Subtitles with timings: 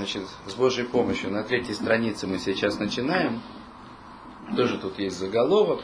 [0.00, 3.42] Значит, с Божьей помощью на третьей странице мы сейчас начинаем.
[4.56, 5.82] Тоже тут есть заголовок.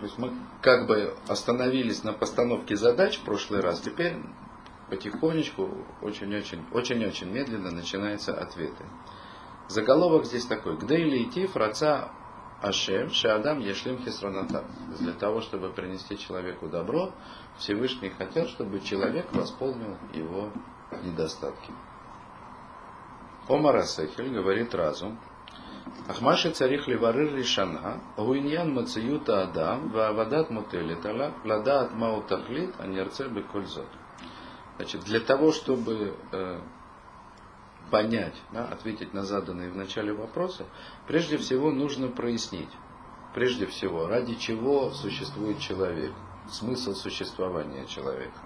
[0.00, 3.80] То есть мы как бы остановились на постановке задач в прошлый раз.
[3.80, 4.16] Теперь
[4.90, 5.70] потихонечку,
[6.02, 8.84] очень-очень, очень-очень медленно начинаются ответы.
[9.68, 10.76] Заголовок здесь такой.
[10.76, 12.10] Где или идти фраца
[12.60, 14.66] Ашем, Шаадам, Ешлим, Хисроната.
[14.98, 17.12] Для того, чтобы принести человеку добро,
[17.56, 20.52] Всевышний хотел, чтобы человек восполнил его
[21.02, 21.72] недостатки.
[23.48, 25.18] Омар Асехель говорит разум.
[26.06, 33.88] Ахмаши царих ливарыр решана, гуиньян мациюта адам, ваавадат мутелитала, ладаат маутахлит, а нерце бекользот.
[34.76, 36.60] Значит, для того, чтобы э,
[37.90, 40.66] понять, да, ответить на заданные в начале вопросы,
[41.06, 42.70] прежде всего нужно прояснить,
[43.34, 46.12] прежде всего, ради чего существует человек,
[46.50, 48.40] смысл существования человека.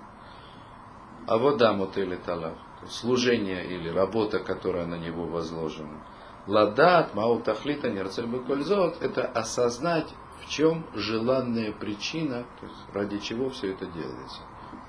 [1.27, 2.57] А вода мотели талав,
[2.89, 6.03] служение или работа, которая на него возложена.
[6.47, 13.87] Ладат, маутахлита, нерцельбекользот, это осознать, в чем желанная причина, то есть ради чего все это
[13.87, 14.41] делается.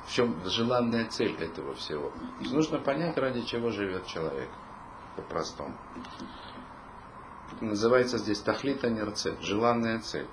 [0.08, 2.10] В чем желанная цель этого всего.
[2.10, 4.50] То есть нужно понять, ради чего живет человек.
[5.16, 5.76] По-простому.
[7.62, 10.28] Называется здесь тахлита нерцель, желанная цель.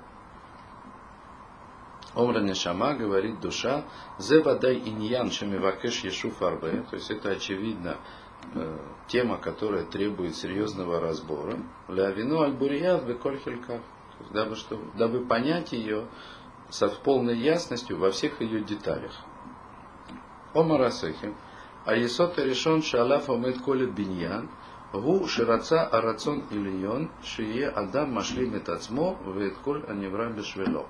[2.14, 3.84] Омра Нешама говорит душа,
[4.18, 7.98] зе вадай иньян шамивакеш ешу фарбе, то есть это очевидно
[8.54, 11.58] э, тема, которая требует серьезного разбора.
[11.88, 13.80] Ля вину аль-бурияв бекольхельках,
[14.32, 16.06] дабы, что, дабы понять ее
[16.68, 19.12] со полной ясностью во всех ее деталях.
[20.52, 20.90] Омар
[21.86, 24.50] а есот решен шалаф омет коле биньян,
[24.92, 30.86] гу шираца арацон ильон, шие адам машли метацмо, веет коль аневра бешвело.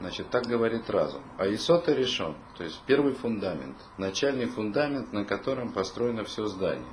[0.00, 1.22] Значит, так говорит разум.
[1.38, 6.86] А Исота решен, то есть первый фундамент, начальный фундамент, на котором построено все здание.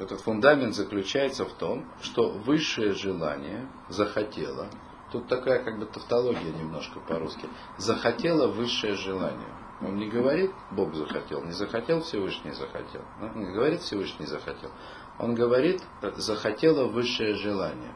[0.00, 4.66] Этот фундамент заключается в том, что высшее желание захотело,
[5.12, 9.54] тут такая как бы тавтология немножко по-русски, захотело высшее желание.
[9.80, 13.02] Он не говорит, Бог захотел, не захотел, Всевышний захотел.
[13.20, 14.70] Он не говорит, Всевышний захотел.
[15.18, 15.82] Он говорит,
[16.16, 17.92] захотело высшее желание.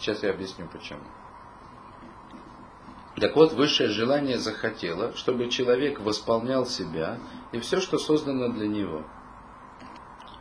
[0.00, 1.02] Сейчас я объясню почему.
[3.16, 7.18] Так вот, высшее желание захотело, чтобы человек восполнял себя
[7.52, 9.04] и все, что создано для него.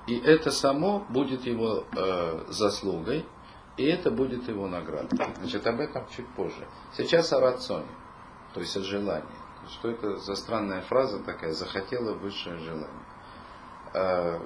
[0.07, 3.25] И это само будет его э, заслугой,
[3.75, 5.19] и это будет его наградой.
[5.39, 6.65] Значит, об этом чуть позже.
[6.95, 7.85] Сейчас о рационе,
[8.53, 9.27] то есть о желании.
[9.67, 13.05] Что это за странная фраза такая, захотела высшее желание.
[13.93, 14.39] Э,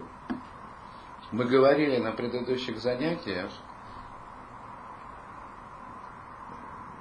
[1.32, 3.52] мы говорили на предыдущих занятиях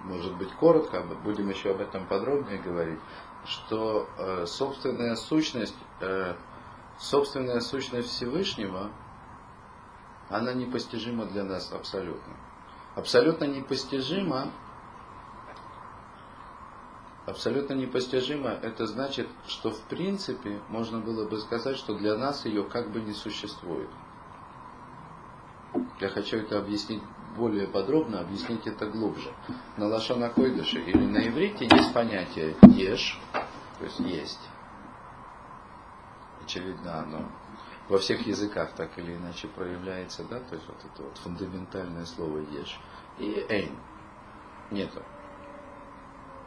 [0.05, 2.99] может быть, коротко, будем еще об этом подробнее говорить,
[3.45, 6.35] что э, собственная сущность, э,
[6.99, 8.91] собственная сущность Всевышнего,
[10.29, 12.35] она непостижима для нас абсолютно.
[12.95, 14.51] Абсолютно непостижима,
[17.27, 22.65] абсолютно непостижима, это значит, что в принципе можно было бы сказать, что для нас ее
[22.65, 23.89] как бы не существует.
[26.01, 27.03] Я хочу это объяснить
[27.37, 29.33] более подробно, объяснить это глубже.
[29.77, 34.41] На Лашона Койдыше или на иврите есть понятие еш, то есть есть.
[36.45, 37.29] Очевидно, оно
[37.89, 42.39] во всех языках так или иначе проявляется, да, то есть вот это вот фундаментальное слово
[42.39, 42.81] еш.
[43.19, 43.77] И эйн.
[44.71, 45.03] Нету.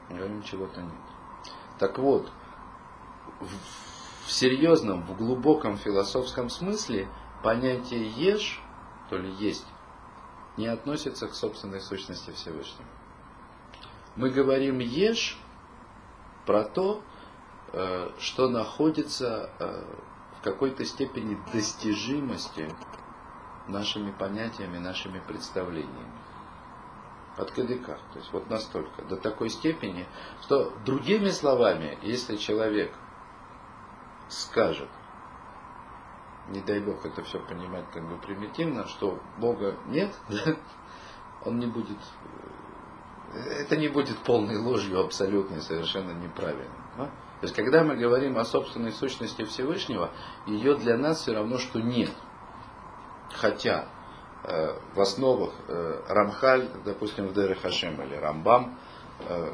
[0.09, 0.93] Говорим, чего-то нет.
[1.77, 2.31] Так вот,
[3.39, 7.07] в, серьезном, в глубоком философском смысле
[7.43, 8.61] понятие еш,
[9.09, 9.65] то ли есть,
[10.57, 12.87] не относится к собственной сущности Всевышнего.
[14.15, 15.37] Мы говорим ешь
[16.45, 17.01] про то,
[17.73, 19.83] э, что находится э,
[20.39, 22.71] в какой-то степени достижимости
[23.67, 26.11] нашими понятиями, нашими представлениями.
[27.37, 27.87] От КДК.
[28.13, 29.01] То есть вот настолько.
[29.03, 30.05] До такой степени,
[30.43, 32.93] что другими словами, если человек
[34.29, 34.87] скажет,
[36.49, 40.13] не дай Бог это все понимать как бы примитивно, что Бога нет,
[41.45, 41.97] он не будет,
[43.33, 46.85] э, это не будет полной ложью абсолютной, совершенно неправильно.
[46.97, 50.11] То есть, когда мы говорим о собственной сущности Всевышнего,
[50.47, 52.09] ее для нас все равно, что нет.
[53.33, 53.89] Хотя
[54.43, 58.77] э, в основах э, Рамхаль, допустим, в Дере Хашем или Рамбам,
[59.27, 59.53] э,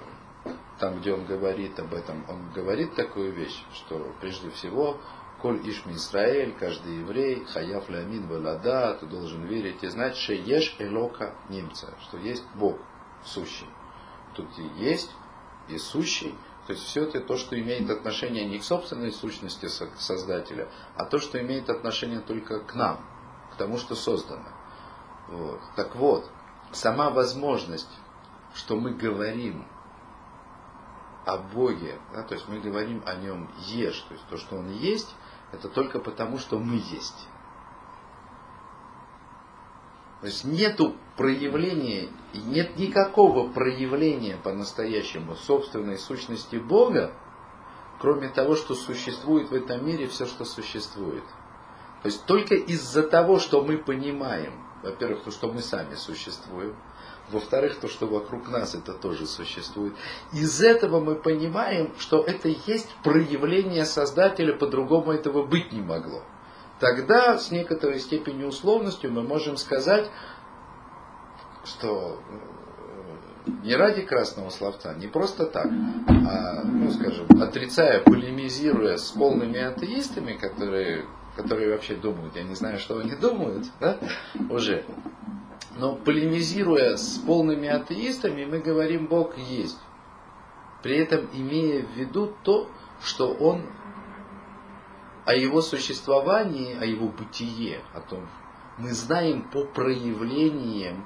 [0.79, 4.97] там, где он говорит об этом, он говорит такую вещь, что прежде всего
[5.41, 10.75] Коль Ишми Израиль, каждый еврей, Хаяф Леамин Валада, ты должен верить и знать, что ешь
[10.77, 12.77] Элока немца, что есть Бог
[13.25, 13.67] сущий.
[14.35, 15.09] Тут и есть,
[15.67, 16.35] и сущий,
[16.67, 19.67] то есть все это то, что имеет отношение не к собственной сущности
[19.97, 23.03] Создателя, а то, что имеет отношение только к нам,
[23.51, 24.49] к тому, что создано.
[25.27, 25.59] Вот.
[25.75, 26.29] Так вот,
[26.71, 27.89] сама возможность,
[28.53, 29.65] что мы говорим
[31.25, 34.69] о Боге, да, то есть мы говорим о нем ешь, то есть то, что он
[34.71, 35.15] есть,
[35.51, 37.27] это только потому, что мы есть.
[40.21, 47.13] То есть нету проявления, нет никакого проявления по-настоящему собственной сущности Бога,
[47.99, 51.23] кроме того, что существует в этом мире все, что существует.
[52.03, 56.75] То есть только из-за того, что мы понимаем, во-первых, то, что мы сами существуем,
[57.31, 59.93] во-вторых, то, что вокруг нас это тоже существует.
[60.33, 66.23] Из этого мы понимаем, что это есть проявление Создателя, по-другому этого быть не могло.
[66.79, 70.09] Тогда с некоторой степенью условностью мы можем сказать,
[71.63, 72.19] что
[73.45, 79.59] э, не ради красного словца, не просто так, а, ну, скажем, отрицая, полемизируя с полными
[79.59, 81.05] атеистами, которые,
[81.35, 83.99] которые вообще думают, я не знаю, что они думают, да,
[84.49, 84.83] уже,
[85.75, 89.79] но полемизируя с полными атеистами, мы говорим, Бог есть.
[90.83, 92.69] При этом имея в виду то,
[93.01, 93.63] что Он
[95.25, 98.27] о его существовании, о его бытие, о том,
[98.77, 101.05] мы знаем по проявлениям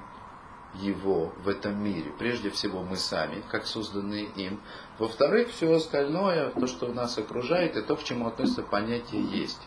[0.76, 2.12] его в этом мире.
[2.18, 4.62] Прежде всего мы сами, как созданные им.
[5.00, 9.62] Во-вторых, все остальное, то, что нас окружает, и то, к чему относится понятие есть.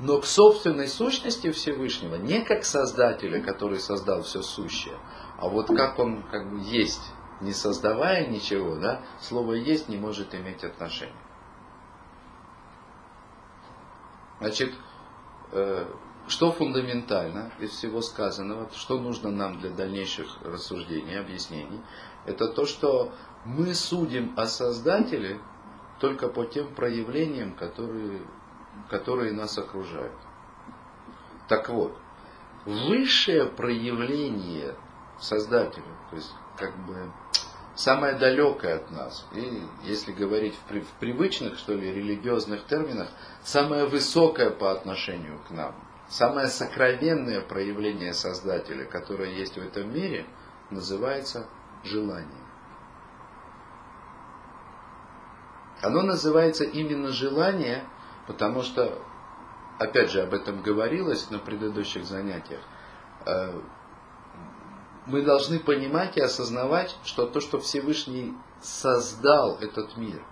[0.00, 4.96] Но к собственной сущности Всевышнего, не как Создателя, который создал все сущее,
[5.38, 7.02] а вот как он как бы есть,
[7.40, 11.12] не создавая ничего, да, слово есть не может иметь отношения.
[14.38, 14.72] Значит,
[15.52, 15.86] э,
[16.28, 21.80] что фундаментально из всего сказанного, что нужно нам для дальнейших рассуждений, объяснений,
[22.26, 23.12] это то, что
[23.44, 25.40] мы судим о Создателе
[26.00, 28.22] только по тем проявлениям, которые,
[28.90, 30.12] которые нас окружают.
[31.48, 31.96] Так вот,
[32.64, 34.74] высшее проявление
[35.20, 37.10] Создателя, то есть как бы
[37.74, 43.08] самое далекое от нас, и если говорить в, в привычных, что ли, религиозных терминах,
[43.42, 45.74] самое высокое по отношению к нам,
[46.08, 50.26] самое сокровенное проявление Создателя, которое есть в этом мире,
[50.70, 51.46] называется
[51.82, 52.48] желание.
[55.80, 57.84] Оно называется именно желание,
[58.28, 58.96] потому что,
[59.80, 62.60] опять же, об этом говорилось на предыдущих занятиях,
[63.26, 63.60] э,
[65.06, 70.22] мы должны понимать и осознавать, что то, что Всевышний создал этот мир,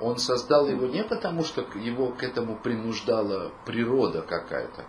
[0.00, 4.84] он создал его не потому, что его к этому принуждала природа какая-то,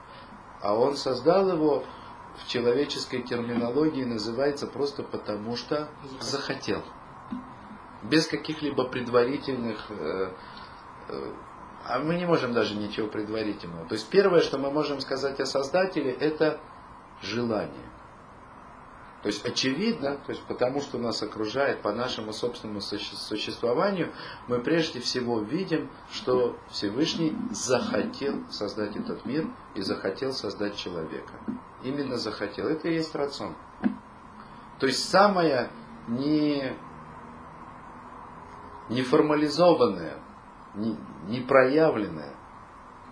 [0.62, 1.84] а он создал его
[2.38, 5.90] в человеческой терминологии называется просто потому, что
[6.20, 6.82] захотел.
[8.04, 9.86] Без каких-либо предварительных...
[9.92, 10.32] Э,
[11.10, 11.34] э,
[11.86, 13.86] а мы не можем даже ничего предварительного.
[13.88, 16.60] То есть первое, что мы можем сказать о Создателе, это
[17.22, 17.94] желание.
[19.24, 24.12] То есть очевидно, то есть потому что нас окружает по нашему собственному существованию,
[24.50, 31.34] мы прежде всего видим, что Всевышний захотел создать этот мир и захотел создать человека.
[31.84, 32.68] Именно захотел.
[32.68, 33.56] Это и есть рацион.
[34.80, 35.70] То есть самое
[36.10, 36.74] не,
[38.90, 39.04] не
[40.76, 42.34] не, проявленное,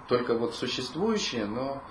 [0.07, 1.81] только вот существующее, но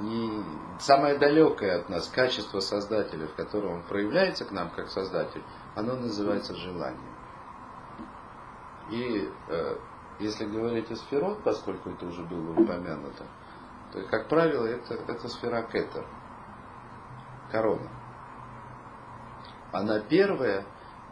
[0.00, 0.44] не
[0.78, 5.42] самое далекое от нас качество Создателя, в котором он проявляется к нам как Создатель,
[5.74, 7.14] оно называется желание.
[8.90, 9.76] И э,
[10.20, 13.24] если говорить о сферот, поскольку это уже было упомянуто,
[13.92, 16.06] то, как правило, это, это сфера Кетер,
[17.50, 17.88] корона.
[19.72, 20.66] Она первая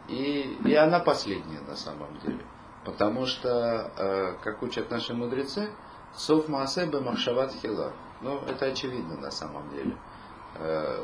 [0.07, 2.45] и, и она последняя на самом деле.
[2.85, 5.69] Потому что, э, как учат наши мудрецы,
[6.15, 7.93] Сов Маасебе Махшават Хила.
[8.21, 9.97] Ну, это очевидно на самом деле.
[10.55, 11.03] Э,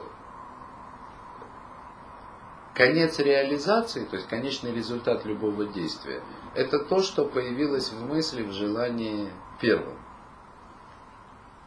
[2.75, 6.21] конец реализации, то есть конечный результат любого действия,
[6.55, 9.97] это то, что появилось в мысли, в желании первым.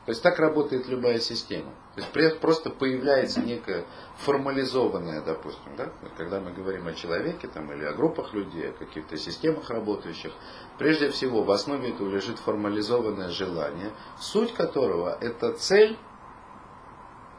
[0.07, 1.73] То есть так работает любая система.
[1.95, 3.85] То есть просто появляется некая
[4.17, 9.19] формализованная, допустим, да, когда мы говорим о человеке там, или о группах людей, о каких-то
[9.19, 10.33] системах работающих,
[10.79, 15.99] прежде всего в основе этого лежит формализованное желание, суть которого это цель,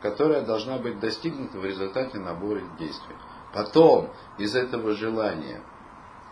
[0.04, 3.16] которая должна быть достигнута в результате набора действий.
[3.54, 5.64] Потом из этого желания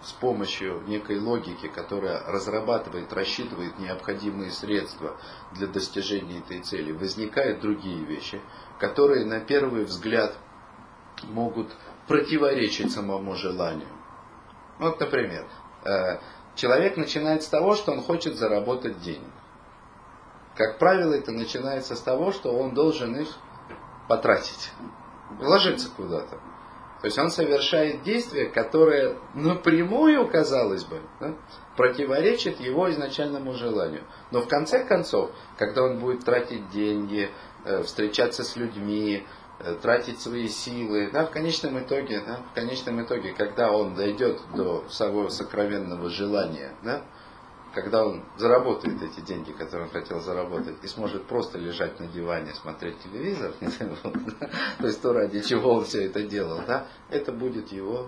[0.04, 5.18] с помощью некой логики, которая разрабатывает, рассчитывает необходимые средства
[5.54, 8.42] для достижения этой цели, возникают другие вещи,
[8.80, 10.36] которые на первый взгляд
[11.24, 11.72] могут
[12.08, 13.88] противоречить самому желанию.
[14.80, 15.48] Вот, например,
[15.86, 16.18] э,
[16.56, 19.32] человек начинает с того, что он хочет заработать денег.
[20.56, 23.30] Как правило, это начинается с того, что он должен их
[24.08, 24.72] потратить,
[25.40, 26.40] вложиться куда-то.
[27.02, 31.34] То есть он совершает действие, которое напрямую, казалось бы, да,
[31.76, 34.04] противоречит его изначальному желанию.
[34.30, 37.32] Но в конце концов, когда он будет тратить деньги,
[37.66, 39.26] э, встречаться с людьми,
[39.60, 44.40] э, тратить свои силы, да, в конечном итоге, да, в конечном итоге, когда он дойдет
[44.56, 47.02] до своего сокровенного желания, да,
[47.74, 52.54] когда он заработает эти деньги, которые он хотел заработать, и сможет просто лежать на диване,
[52.54, 53.54] смотреть телевизор,
[54.80, 58.08] то есть то, ради чего он все это делал, да, это будет его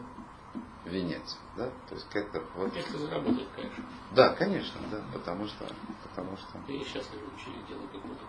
[0.86, 1.38] венец.
[1.56, 1.70] Да?
[1.88, 2.76] То есть это вот...
[2.76, 3.84] Если заработать, конечно.
[4.16, 5.66] Да, конечно, да, потому что...
[6.10, 6.60] Потому что...
[6.68, 8.24] И счастливы учили дело как будто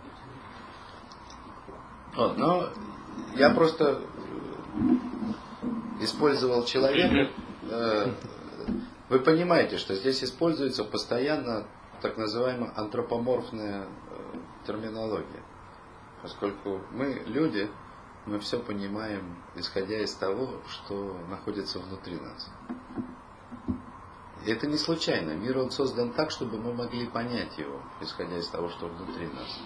[2.16, 2.68] вот, но
[3.34, 4.00] я просто
[6.00, 8.12] использовал человека, э,
[9.14, 11.68] вы понимаете, что здесь используется постоянно
[12.02, 13.86] так называемая антропоморфная э,
[14.66, 15.42] терминология.
[16.20, 17.70] Поскольку мы люди,
[18.26, 22.50] мы все понимаем, исходя из того, что находится внутри нас.
[24.44, 25.30] И это не случайно.
[25.30, 29.60] Мир он создан так, чтобы мы могли понять его, исходя из того, что внутри нас.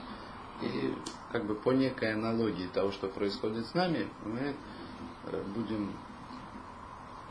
[0.61, 0.95] И
[1.33, 4.55] как бы по некой аналогии того, что происходит с нами, мы
[5.25, 5.97] э, будем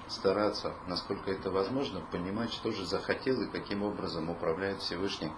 [0.09, 5.31] стараться, насколько это возможно, понимать, что же захотел и каким образом управляет Всевышний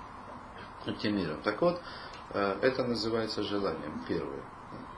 [0.85, 1.39] этим миром.
[1.43, 1.81] Так вот,
[2.31, 4.43] э, это называется желанием, первое.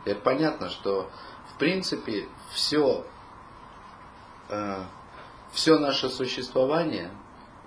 [0.05, 1.09] И понятно, что
[1.53, 3.05] в принципе все,
[4.49, 4.83] э,
[5.51, 7.11] все наше существование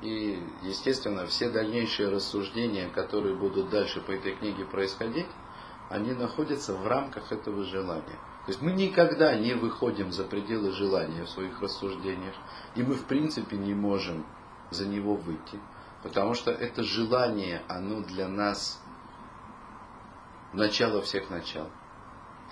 [0.02, 5.28] и, естественно, все дальнейшие рассуждения, которые будут дальше по этой книге происходить,
[5.88, 8.18] они находятся в рамках этого желания.
[8.46, 12.34] То есть мы никогда не выходим за пределы желания в своих рассуждениях,
[12.74, 14.26] и мы в принципе не можем
[14.70, 15.58] за него выйти,
[16.02, 18.82] потому что это желание, оно для нас
[20.52, 21.70] начало всех начал.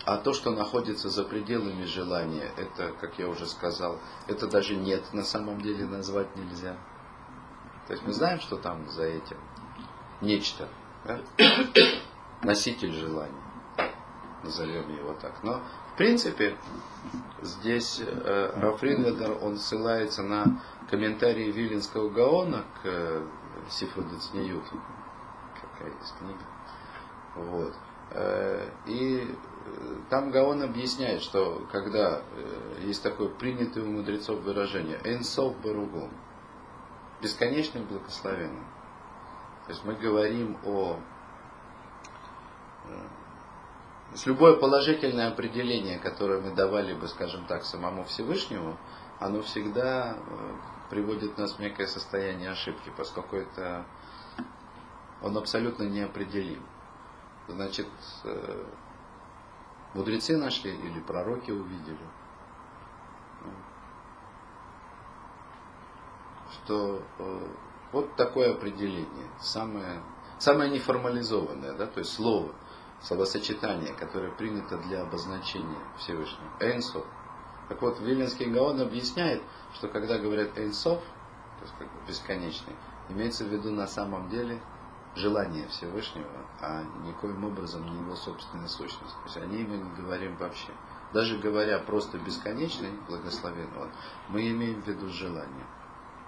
[0.04, 5.12] А то, что находится за пределами желания, это, как я уже сказал, это даже нет,
[5.12, 6.76] на самом деле назвать нельзя.
[7.86, 9.36] То есть мы знаем, что там за этим
[10.20, 10.68] нечто,
[11.04, 11.20] да?
[12.42, 13.42] носитель желания,
[14.42, 15.42] назовем его так.
[15.42, 15.60] Но
[15.92, 16.56] в принципе,
[17.42, 23.26] здесь э, Рафринведер, он ссылается на комментарии Виленского Гаона к э,
[23.68, 24.80] Сифру Децниюту.
[25.60, 26.40] Какая есть книга.
[27.36, 27.74] Вот.
[28.10, 34.98] Э, и э, там Гаон объясняет, что когда э, есть такое принятое у мудрецов выражение
[35.04, 36.10] «энсов баругом»,
[37.20, 38.66] бесконечным благословенным.
[39.66, 40.98] То есть мы говорим о
[42.88, 43.08] э,
[44.12, 48.78] есть любое положительное определение, которое мы давали бы, скажем так, самому Всевышнему,
[49.18, 50.52] оно всегда э,
[50.90, 53.86] приводит нас в некое состояние ошибки, поскольку это
[55.22, 56.62] он абсолютно неопределим.
[57.48, 57.88] Значит,
[58.24, 58.64] э,
[59.94, 61.96] мудрецы нашли или пророки увидели,
[66.52, 67.46] что э,
[67.92, 70.02] вот такое определение, самое,
[70.38, 72.52] самое неформализованное, да, то есть слово,
[73.02, 76.50] словосочетание, которое принято для обозначения Всевышнего.
[76.60, 77.04] Эйнсов.
[77.68, 79.42] Так вот, Виленский Гаон объясняет,
[79.74, 82.74] что когда говорят Эйнсов, то есть как бы бесконечный,
[83.08, 84.60] имеется в виду на самом деле
[85.14, 86.26] желание Всевышнего,
[86.60, 89.14] а никоим образом не его собственная сущность.
[89.14, 90.72] То есть о ней мы не говорим вообще.
[91.12, 93.68] Даже говоря просто бесконечный, благословен
[94.28, 95.66] мы имеем в виду желание.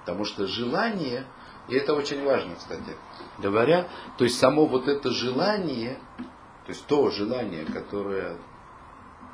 [0.01, 1.27] Потому что желание,
[1.69, 2.95] и это очень важно, кстати,
[3.39, 3.89] говоря,
[4.19, 5.99] то есть само вот это желание,
[6.65, 8.39] то есть то желание, которое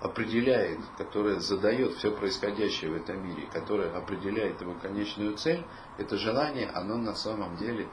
[0.02, 5.64] определяет, которое задает все происходящее в этом мире, которое определяет его конечную цель,
[5.98, 7.88] это желание, оно на самом деле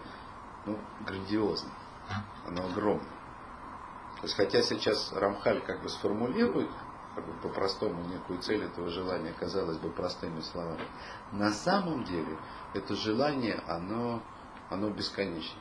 [0.65, 1.69] ну, грандиозно,
[2.47, 3.05] оно огромное.
[4.15, 6.69] То есть, хотя сейчас Рамхаль как бы сформулирует
[7.13, 10.85] как бы по-простому некую цель этого желания, казалось бы, простыми словами,
[11.31, 12.37] на самом деле
[12.73, 14.21] это желание, оно,
[14.69, 15.59] оно бесконечно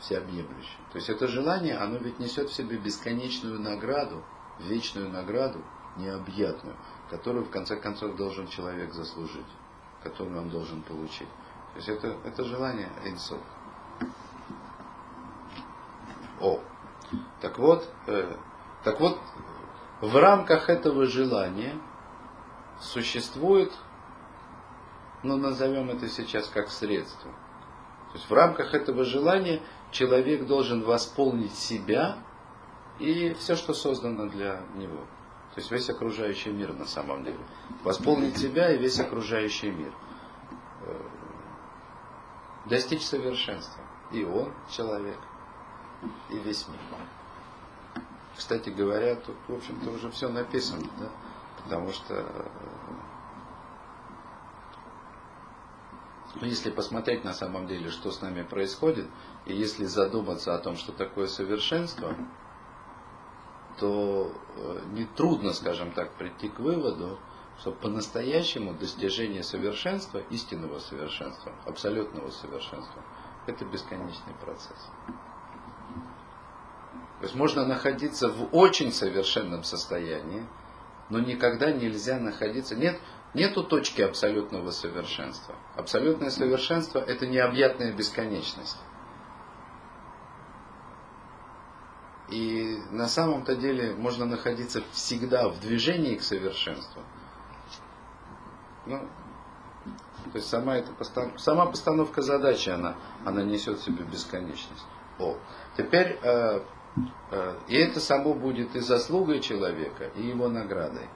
[0.00, 0.78] всеобъемлющее.
[0.92, 4.22] То есть это желание, оно ведь несет в себе бесконечную награду,
[4.60, 5.62] вечную награду,
[5.96, 6.76] необъятную,
[7.10, 9.46] которую в конце концов должен человек заслужить,
[10.02, 11.28] которую он должен получить.
[11.72, 13.40] То есть это, это желание Эйнсов.
[16.40, 16.60] О,
[17.40, 18.36] так вот, э,
[18.82, 19.18] так вот,
[20.00, 21.78] в рамках этого желания
[22.80, 23.72] существует,
[25.22, 27.30] ну назовем это сейчас как средство.
[28.12, 29.62] То есть в рамках этого желания
[29.94, 32.18] человек должен восполнить себя
[32.98, 34.98] и все, что создано для него.
[35.54, 37.38] То есть весь окружающий мир на самом деле.
[37.84, 39.92] Восполнить себя и весь окружающий мир.
[42.66, 43.82] достичь совершенства.
[44.10, 45.18] И он человек,
[46.30, 46.80] и весь мир.
[48.36, 51.08] Кстати говоря, тут, в общем-то, уже все написано, да?
[51.62, 52.26] потому что
[56.40, 59.06] ну, если посмотреть на самом деле, что с нами происходит,
[59.46, 62.14] и если задуматься о том, что такое совершенство,
[63.78, 67.18] то э, нетрудно, скажем так, прийти к выводу,
[67.58, 73.02] что по-настоящему достижение совершенства, истинного совершенства, абсолютного совершенства,
[73.46, 74.90] это бесконечный процесс.
[77.20, 80.46] То есть можно находиться в очень совершенном состоянии,
[81.10, 82.74] но никогда нельзя находиться.
[82.74, 83.00] Нет,
[83.34, 85.54] нету точки абсолютного совершенства.
[85.76, 88.78] Абсолютное совершенство это необъятная бесконечность.
[92.30, 97.02] И на самом-то деле можно находиться всегда в движении к совершенству.
[98.86, 98.98] Ну,
[100.32, 101.38] то есть сама, эта постанов...
[101.40, 104.86] сама постановка задачи, она, она несет в себе бесконечность.
[105.18, 105.36] О.
[105.76, 106.60] Теперь э,
[107.30, 111.08] Э, и это само будет и заслугой человека, и его наградой.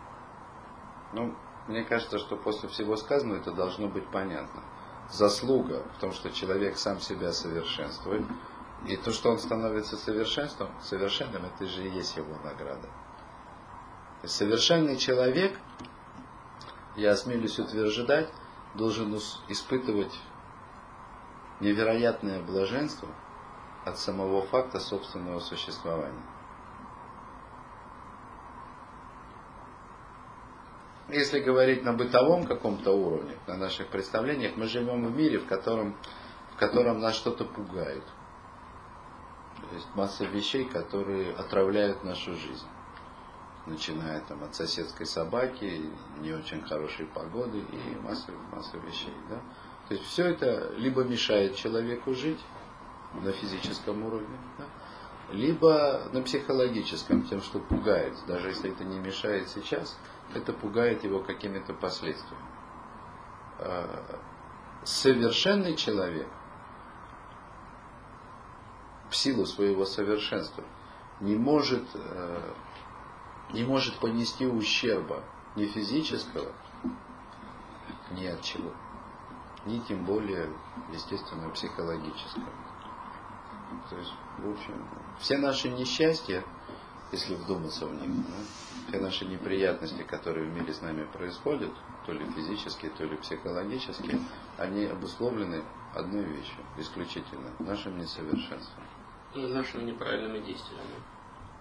[1.12, 1.34] Ну,
[1.68, 4.62] мне кажется, что после всего сказанного это должно быть понятно.
[5.10, 8.26] Заслуга в том, что человек сам себя совершенствует,
[8.86, 12.88] и то, что он становится совершенством, совершенным, это же и есть его награда.
[14.24, 15.58] Совершенный человек,
[16.96, 18.28] я осмелюсь утверждать,
[18.74, 19.16] должен
[19.48, 20.18] испытывать
[21.60, 23.08] невероятное блаженство–
[23.88, 26.22] от самого факта собственного существования.
[31.08, 35.96] Если говорить на бытовом каком-то уровне, на наших представлениях, мы живем в мире, в котором,
[36.52, 38.04] в котором нас что-то пугает.
[39.70, 42.66] То есть масса вещей, которые отравляют нашу жизнь.
[43.66, 45.82] Начиная там, от соседской собаки,
[46.20, 49.14] не очень хорошей погоды и масса, масса вещей.
[49.28, 49.40] Да?
[49.88, 52.40] То есть все это либо мешает человеку жить,
[53.14, 54.64] на физическом уровне, да?
[55.30, 58.14] Либо на психологическом, тем, что пугает.
[58.26, 59.98] Даже если это не мешает сейчас,
[60.34, 62.44] это пугает его какими-то последствиями.
[63.58, 64.20] А,
[64.84, 66.28] совершенный человек
[69.10, 70.64] в силу своего совершенства
[71.20, 72.52] не может, э,
[73.52, 75.22] не может понести ущерба
[75.56, 76.52] ни физического,
[78.12, 78.72] ни от чего,
[79.66, 80.50] ни тем более,
[80.92, 82.46] естественно, психологического.
[83.90, 84.74] То есть, в общем,
[85.18, 86.44] все наши несчастья,
[87.12, 88.34] если вдуматься в них, да,
[88.88, 91.70] все наши неприятности, которые в мире с нами происходят,
[92.06, 94.20] то ли физические, то ли психологические,
[94.56, 95.62] они обусловлены
[95.94, 98.84] одной вещью, исключительно, нашим несовершенством.
[99.34, 100.84] Ну, нашими неправильными действиями.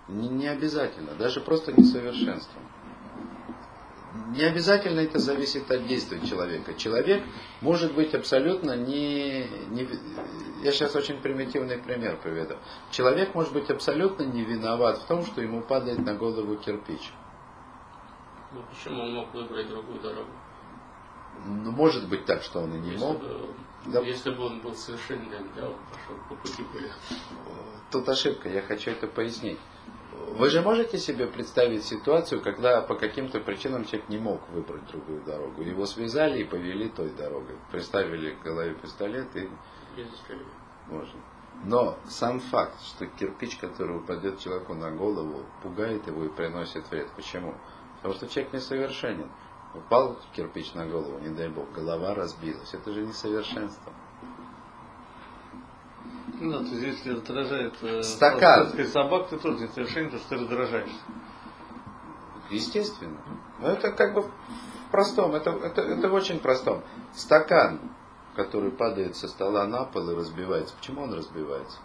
[0.08, 2.64] Не, не обязательно, даже просто несовершенством.
[4.36, 6.74] Не обязательно это зависит от действия человека.
[6.74, 7.24] Человек
[7.62, 9.88] может быть абсолютно не, не...
[10.64, 12.56] Я сейчас очень примитивный пример приведу.
[12.92, 17.12] Человек может быть абсолютно не виноват в том, что ему падает на голову кирпич.
[18.54, 20.30] Ну, почему он мог выбрать другую дорогу?
[21.46, 23.20] Ну, может быть так, что он и не если мог.
[23.20, 23.50] Бы,
[23.86, 24.02] да.
[24.02, 26.92] Если бы он был совершенным, да, он пошел по пути были.
[27.92, 29.60] Тут ошибка, я хочу это пояснить.
[30.38, 35.22] Вы же можете себе представить ситуацию, когда по каким-то причинам человек не мог выбрать другую
[35.24, 35.62] дорогу.
[35.62, 37.56] Его связали и повели той дорогой.
[37.72, 39.50] Приставили к голове пистолет и...
[40.88, 41.20] Можно.
[41.64, 47.10] Но сам факт, что кирпич, который упадет человеку на голову, пугает его и приносит вред.
[47.16, 47.56] Почему?
[47.98, 49.30] Потому что человек несовершенен.
[49.74, 52.74] Упал кирпич на голову, не дай бог, голова разбилась.
[52.74, 53.92] Это же несовершенство.
[56.40, 58.72] Ну, то есть если раздражает э, Стакан.
[58.86, 60.96] собак, ты тоже несовершенен, потому что ты раздражаешь.
[62.52, 63.18] Естественно.
[63.60, 64.32] Но это как бы в
[64.92, 66.84] простом, это, это, это в очень простом.
[67.14, 67.80] Стакан,
[68.36, 70.76] который падает со стола на пол и разбивается.
[70.76, 71.80] Почему он разбивается?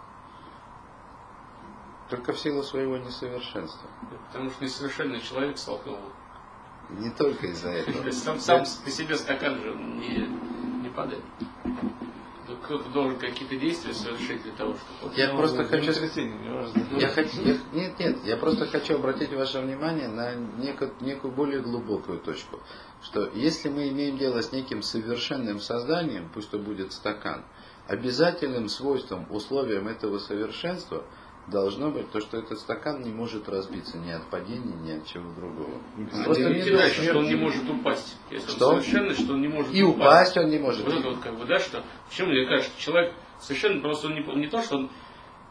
[2.09, 3.89] Только в силу своего несовершенства.
[4.27, 5.97] Потому что несовершенный человек столкнул.
[6.91, 8.11] Не только из-за этого.
[8.11, 10.27] Сам, сам по себе стакан же не,
[10.83, 11.23] не падает
[12.63, 15.13] кто-то должен какие-то действия совершить для того, чтобы...
[15.15, 15.91] Я просто хочу...
[16.97, 17.37] Я хочу...
[17.73, 22.59] Нет, нет, я просто хочу обратить ваше внимание на некую, некую более глубокую точку.
[23.01, 27.43] Что если мы имеем дело с неким совершенным созданием, пусть то будет стакан,
[27.87, 31.03] обязательным свойством, условием этого совершенства
[31.47, 35.31] должно быть то, что этот стакан не может разбиться ни от падения, ни от чего
[35.33, 35.81] другого.
[36.23, 36.89] Просто не должен.
[37.03, 38.17] что он не может упасть.
[38.31, 38.67] Если Что?
[38.69, 40.83] он совершенный, что он не может И упасть он не может.
[40.85, 41.83] Вот это вот как бы, да, что...
[42.09, 44.89] Почему мне кажется, человек совершенно просто он не, не то, что он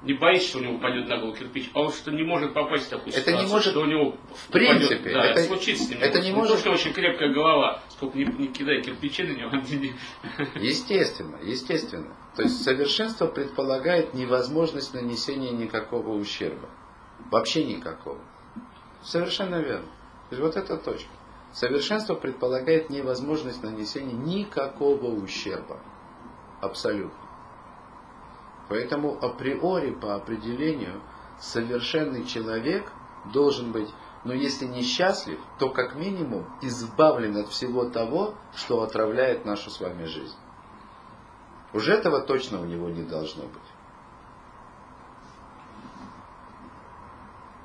[0.03, 2.87] не боится, что у него упадет на голову кирпич, а он что не может попасть
[2.87, 5.85] в такую Это ситуацию, не может- что у него в принципе, упадет, да, это- случится
[5.85, 5.99] с ним.
[6.01, 9.33] это не Не может- то, что очень крепкая голова, сколько не, не кидай кирпичи на
[9.33, 9.95] него, не-
[10.61, 12.17] Естественно, естественно.
[12.37, 16.69] То есть совершенство предполагает невозможность нанесения никакого ущерба.
[17.31, 18.19] Вообще никакого.
[19.03, 19.87] Совершенно верно.
[20.31, 21.11] То есть вот это точка.
[21.53, 25.79] Совершенство предполагает невозможность нанесения никакого ущерба.
[26.63, 27.19] Абсолютно.
[28.71, 31.03] Поэтому априори, по определению,
[31.39, 32.91] совершенный человек
[33.35, 33.89] должен быть,
[34.25, 39.81] ну если не счастлив, то как минимум избавлен от всего того, что отравляет нашу с
[39.81, 40.37] вами жизнь.
[41.73, 43.63] Уж этого точно у него не должно быть.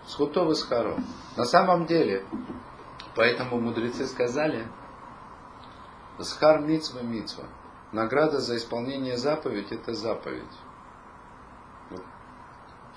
[0.07, 1.05] Схутов и схаром.
[1.35, 2.25] На самом деле,
[3.15, 4.67] поэтому мудрецы сказали,
[6.19, 7.43] схар мицва мицва.
[7.91, 10.43] Награда за исполнение заповедь это заповедь.
[11.89, 12.03] Вот.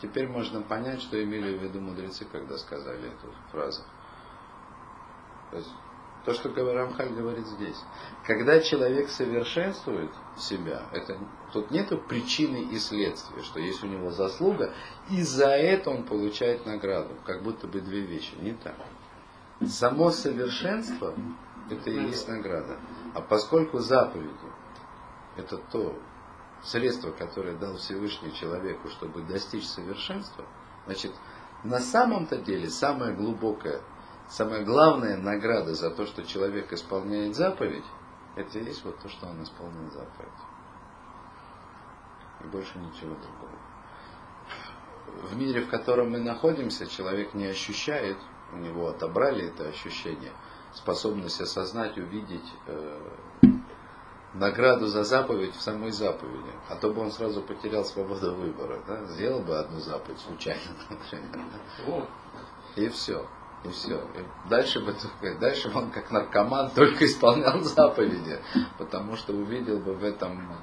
[0.00, 3.82] Теперь можно понять, что имели в виду мудрецы, когда сказали эту фразу.
[5.50, 5.70] То, есть,
[6.24, 7.76] то что Рамхаль говорит здесь.
[8.26, 11.18] Когда человек совершенствует себя, это,
[11.52, 14.74] тут нет причины и следствия, что есть у него заслуга,
[15.08, 17.14] и за это он получает награду.
[17.24, 18.34] Как будто бы две вещи.
[18.40, 18.76] Не так.
[19.66, 21.14] Само совершенство
[21.70, 22.78] это и есть награда.
[23.14, 24.30] А поскольку заповеди
[25.36, 25.98] это то
[26.62, 30.44] средство, которое дал Всевышний человеку, чтобы достичь совершенства,
[30.86, 31.12] значит,
[31.64, 33.80] на самом-то деле самая глубокая,
[34.30, 37.84] самая главная награда за то, что человек исполняет заповедь,
[38.36, 40.30] это и есть вот то, что он исполнил заповедь.
[42.42, 43.58] И больше ничего другого.
[45.28, 48.16] В мире, в котором мы находимся, человек не ощущает,
[48.52, 50.32] у него отобрали это ощущение,
[50.72, 53.00] способность осознать, увидеть э,
[54.34, 56.52] награду за заповедь в самой заповеди.
[56.68, 58.80] А то бы он сразу потерял свободу выбора.
[58.86, 59.04] Да?
[59.06, 62.06] Сделал бы одну заповедь случайно, например.
[62.76, 63.26] И все.
[63.64, 63.96] И все.
[63.96, 64.82] И дальше,
[65.40, 68.38] дальше он как наркоман только исполнял заповеди.
[68.78, 70.56] Потому что увидел бы в этом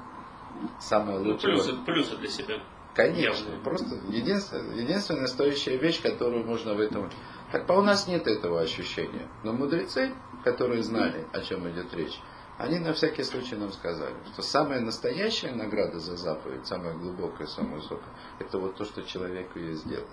[0.80, 1.54] самое ну, лучшее.
[1.54, 2.60] плюсы, плюсы для себя.
[2.94, 3.62] Конечно, Явно.
[3.62, 7.10] просто единственная, единственная стоящая вещь, которую можно в этом...
[7.52, 9.28] Так по у нас нет этого ощущения.
[9.44, 12.18] Но мудрецы, которые знали, о чем идет речь,
[12.58, 17.76] они на всякий случай нам сказали, что самая настоящая награда за заповедь, самая глубокая, самая
[17.76, 20.08] высокая, это вот то, что человек ее сделал.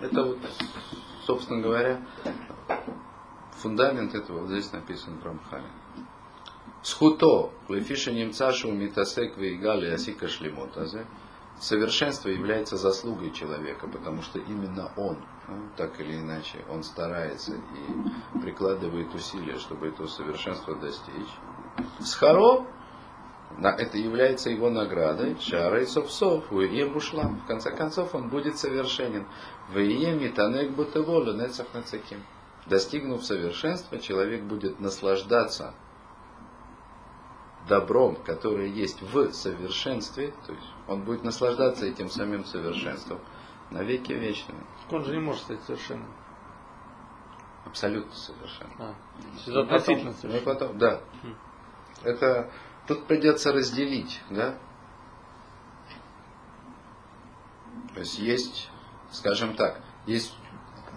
[0.00, 0.38] Это вот,
[1.26, 2.00] собственно говоря,
[3.58, 5.66] фундамент этого вот здесь написан в Рамхале.
[6.82, 11.06] Схуто, лефиша немцашу митасек вейгали асика шлемотазе.
[11.60, 18.38] Совершенство является заслугой человека, потому что именно он, ну, так или иначе, он старается и
[18.40, 21.28] прикладывает усилия, чтобы этого совершенства достичь.
[22.00, 22.64] Схаро,
[23.58, 25.36] это является его наградой.
[25.40, 27.40] Шара и совсов, вие бушлам.
[27.40, 29.26] В конце концов, он будет совершенен.
[29.72, 32.22] Вие митанек бутеволю, нецах нецаким.
[32.66, 35.74] Достигнув совершенства, человек будет наслаждаться
[37.68, 43.20] добром, которое есть в совершенстве, то есть он будет наслаждаться этим самим совершенством
[43.70, 44.58] на веки вечные.
[44.90, 46.12] Он же не может стать совершенным.
[47.66, 48.70] Абсолютно совершенно.
[48.78, 48.94] А,
[49.46, 50.54] это относительно Ну и совершенно.
[50.54, 51.00] потом, да.
[52.02, 52.50] Это
[52.90, 54.58] тут придется разделить, да?
[57.94, 58.68] То есть есть,
[59.12, 60.34] скажем так, есть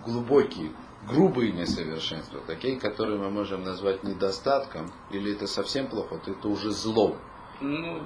[0.03, 0.71] глубокие,
[1.07, 6.71] грубые несовершенства, такие, которые мы можем назвать недостатком, или это совсем плохо, то это уже
[6.71, 7.15] злом.
[7.61, 8.01] Ну,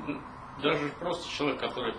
[0.62, 1.94] даже просто человек, который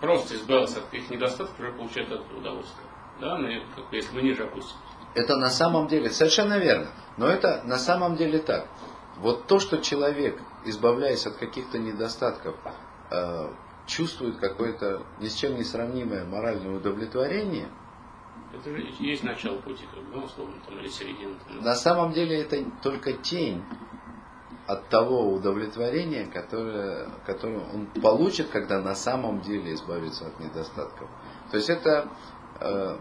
[0.00, 2.86] просто избавился от их недостатков, уже получает от удовольствие.
[3.20, 4.76] Да, ну, как бы, если мы ниже опустимся.
[5.14, 6.86] Это на самом деле, совершенно верно,
[7.16, 8.68] но это на самом деле так.
[9.18, 12.56] Вот то, что человек, избавляясь от каких-то недостатков,
[13.10, 13.48] э,
[13.86, 17.68] чувствует какое-то ни с чем не сравнимое моральное удовлетворение,
[18.52, 21.34] Это же есть начало пути, как бы, ну, условно, там, или середина.
[21.46, 21.62] Там.
[21.62, 23.62] на самом деле это только тень
[24.66, 31.08] от того удовлетворения, которое, которое он получит, когда на самом деле избавится от недостатков.
[31.50, 32.08] То есть это
[32.60, 32.98] э,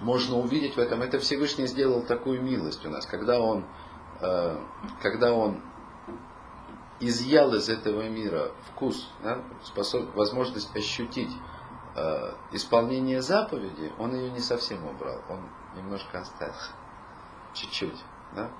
[0.00, 1.02] можно увидеть в этом.
[1.02, 3.66] Это Всевышний сделал такую милость у нас, когда он,
[5.00, 5.60] когда он
[7.00, 11.30] изъял из этого мира вкус, да, способ, возможность ощутить
[11.96, 15.40] э, исполнение заповеди, он ее не совсем убрал, он
[15.76, 16.54] немножко оставил,
[17.54, 18.04] чуть-чуть.
[18.34, 18.50] Да?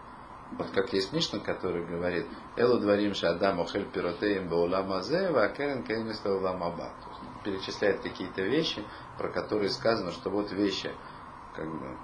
[0.52, 6.32] Вот как есть Мишна, который говорит, Элу дворим шадам охель пиротеем баулам азе, вакерен кеймиста
[6.32, 6.92] улам аба».
[7.02, 8.84] То есть Перечисляет какие-то вещи,
[9.18, 10.90] про которые сказано, что вот вещи,
[11.54, 11.96] как бы,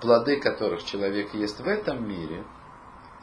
[0.00, 2.44] плоды которых человек ест в этом мире,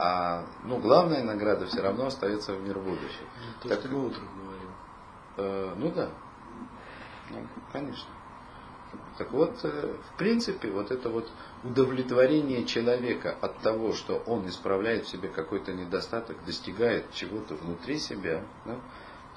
[0.05, 3.25] А ну, главная награда все равно остается в мир будущий.
[3.61, 4.69] То, Так- что мы утром говорил.
[5.37, 6.09] Э, ну да.
[7.29, 8.09] Ну, конечно.
[9.17, 11.31] Так вот, э, в принципе, вот это вот
[11.63, 18.43] удовлетворение человека от того, что он исправляет в себе какой-то недостаток, достигает чего-то внутри себя,
[18.65, 18.75] да,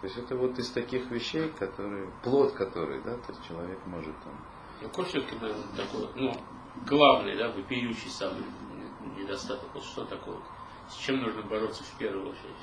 [0.00, 4.14] то есть это вот из таких вещей, которые, плод который, да, то есть человек может
[4.24, 4.35] там,
[4.83, 5.37] Какой все-таки
[5.76, 6.35] такой, ну,
[6.87, 8.42] главный, да, вопиющий самый
[9.16, 9.68] недостаток?
[9.72, 10.38] Вот что такое?
[10.88, 12.57] С чем нужно бороться в первую очередь?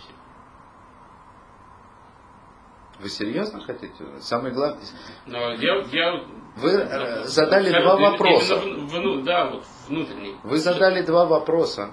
[2.99, 4.05] Вы серьезно хотите?
[4.21, 4.83] Самый главный.
[5.25, 6.23] Но я, я
[6.57, 8.55] Вы э, задали Скажем, два вопроса.
[8.57, 10.37] вну- вну- да, вот внутренний.
[10.43, 11.91] Вы задали два вопроса,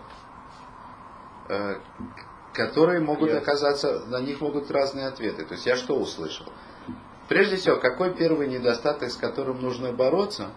[1.48, 1.76] э,
[2.52, 5.44] которые могут Я- оказаться, на них могут разные ответы.
[5.46, 6.46] То есть я что услышал?
[7.28, 10.50] Прежде всего, какой первый недостаток, с которым нужно бороться?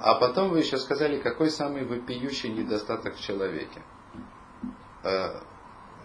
[0.00, 3.82] А потом вы еще сказали, какой самый вопиющий недостаток в человеке.
[5.08, 5.40] Э,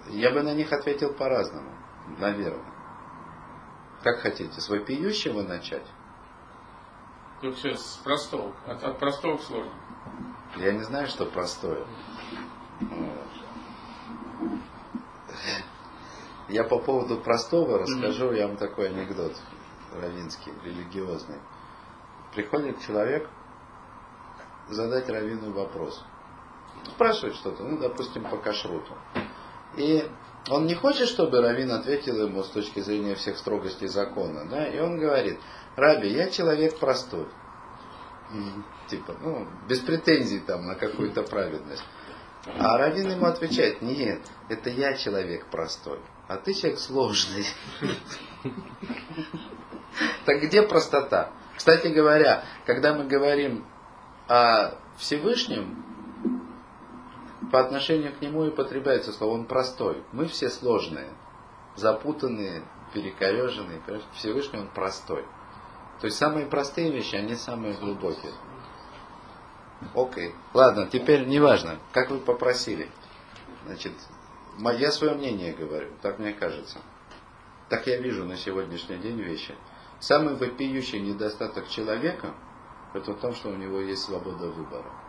[0.09, 1.71] Я бы на них ответил по-разному,
[2.19, 2.73] наверное.
[4.01, 5.85] Как хотите, с вопиющего начать?
[7.41, 8.53] Ну, все с простого.
[8.65, 9.75] От, от простого к сложному.
[10.57, 11.85] Я не знаю, что простое.
[16.49, 19.33] Я по поводу простого расскажу, я вам такой анекдот
[19.93, 21.39] равинский, религиозный.
[22.33, 23.29] Приходит человек
[24.69, 26.03] задать раввину вопрос.
[26.85, 28.93] Спрашивает что-то, ну, допустим, по кашруту.
[29.77, 30.07] И
[30.49, 34.79] он не хочет, чтобы раввин ответил ему с точки зрения всех строгостей закона, да, и
[34.79, 35.39] он говорит,
[35.75, 37.27] Раби, я человек простой.
[38.87, 41.83] Типа, ну, без претензий там на какую-то праведность.
[42.45, 47.45] А Равин ему отвечает, нет, это я человек простой, а ты человек сложный.
[50.25, 51.31] Так где простота?
[51.55, 53.65] Кстати говоря, когда мы говорим
[54.27, 55.85] о Всевышнем,
[57.53, 60.03] по отношению к нему и употребляется слово «он простой».
[60.11, 61.13] Мы все сложные,
[61.75, 62.63] запутанные,
[62.95, 63.79] перекореженные.
[63.79, 64.07] понимаешь?
[64.15, 65.23] Всевышний он простой.
[66.01, 68.31] То есть самые простые вещи, они самые глубокие.
[69.93, 70.33] Окей.
[70.55, 72.89] Ладно, теперь неважно, как вы попросили.
[73.67, 73.93] Значит,
[74.57, 76.79] я свое мнение говорю, так мне кажется.
[77.69, 79.53] Так я вижу на сегодняшний день вещи.
[79.99, 82.33] Самый вопиющий недостаток человека
[82.95, 85.02] это в том, что у него есть свобода выбора.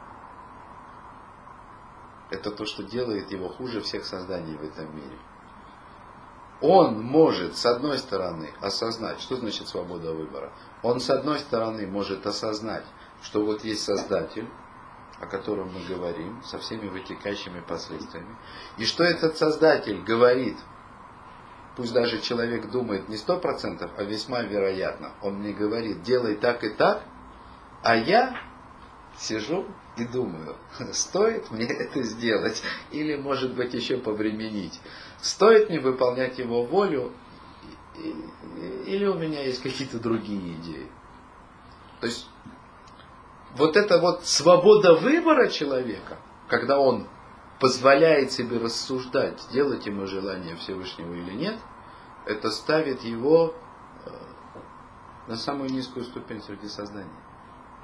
[2.31, 5.19] Это то, что делает его хуже всех созданий в этом мире.
[6.61, 10.53] Он может, с одной стороны, осознать, что значит свобода выбора.
[10.83, 12.85] Он, с одной стороны, может осознать,
[13.23, 14.49] что вот есть Создатель,
[15.21, 18.37] о котором мы говорим, со всеми вытекающими последствиями.
[18.79, 20.57] И что этот Создатель говорит,
[21.77, 26.65] пусть даже человек думает не сто процентов, а весьма вероятно, он мне говорит, делай так
[26.65, 27.03] и так,
[27.83, 28.41] а я
[29.19, 30.57] сижу и думаю,
[30.93, 34.81] стоит мне это сделать, или может быть еще повременить.
[35.21, 37.13] Стоит мне выполнять его волю,
[38.87, 40.89] или у меня есть какие-то другие идеи.
[42.01, 42.29] То есть
[43.57, 47.07] вот эта вот свобода выбора человека, когда он
[47.61, 51.59] позволяет себе рассуждать, делать ему желание Всевышнего или нет,
[52.27, 53.55] это ставит его
[54.05, 54.11] э,
[55.29, 57.09] на самую низкую ступень среди созданий.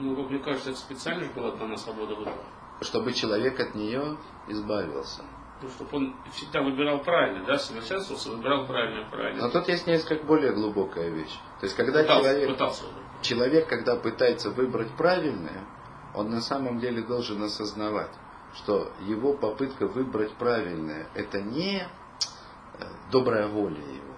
[0.00, 2.42] Ну, как мне кажется, это специально же была дана свобода выбора.
[2.80, 4.16] Чтобы человек от нее
[4.48, 5.22] избавился.
[5.60, 9.42] Ну, чтобы он всегда выбирал правильно, да, совершенствовался, выбирал правильно, правильно.
[9.42, 11.38] Но тут есть несколько более глубокая вещь.
[11.60, 13.04] То есть, когда пытался, человек, пытался выбрать.
[13.20, 15.66] человек, когда пытается выбрать правильное,
[16.14, 18.10] он на самом деле должен осознавать,
[18.54, 24.14] что его попытка выбрать правильное, это не э, добрая воля его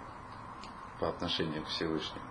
[1.01, 2.25] по отношению к Всевышнему,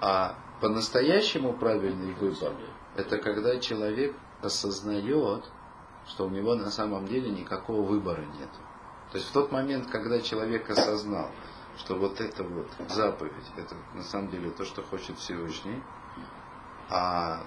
[0.00, 2.52] а по-настоящему правильный выбор,
[2.96, 5.44] это когда человек осознает,
[6.06, 8.48] что у него на самом деле никакого выбора нет.
[9.12, 11.30] То есть в тот момент, когда человек осознал,
[11.78, 15.80] что вот это вот заповедь, это на самом деле то, что хочет Всевышний,
[16.88, 17.44] а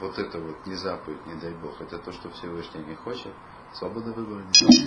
[0.00, 3.32] вот это вот не заповедь, не дай Бог, это то, что Всевышний не хочет,
[3.72, 4.86] свобода выбора не должна.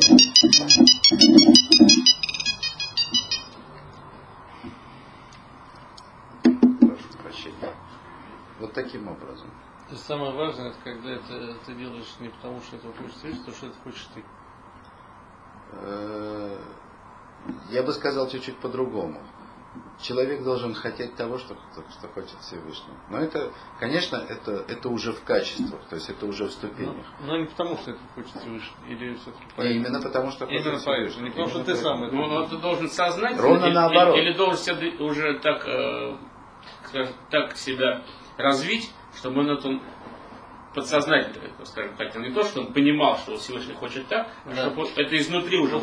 [8.73, 9.49] Вот таким образом.
[9.87, 13.31] То есть самое важное, это когда это, ты делаешь не потому, что этого хочешь ты,
[13.33, 14.23] а то, что это хочешь ты.
[15.73, 16.57] Э,
[17.69, 19.19] Я бы сказал чуть-чуть по-другому.
[20.01, 21.55] Человек должен хотеть того, что,
[21.91, 22.93] что хочет Всевышний.
[23.09, 27.05] Но это, конечно, это, это уже в качествах, то есть это уже в Но, ступенях.
[27.21, 30.79] но не потому, что это хочет Всевышний, или все-таки И именно потому, что хочет Именно
[30.85, 31.23] поэтому, Всевышний.
[31.23, 34.15] не потому, что Именно ты сам это Ну, ну, ты должен сознать, Ровно или, наоборот.
[34.17, 36.15] или, или должен себя уже так, э,
[37.29, 38.03] так себя
[38.37, 39.79] развить, чтобы он это
[40.73, 44.55] подсознательно, скажем так, не то, что он понимал, что Всевышний хочет так, а Да.
[44.69, 45.75] чтобы это изнутри уже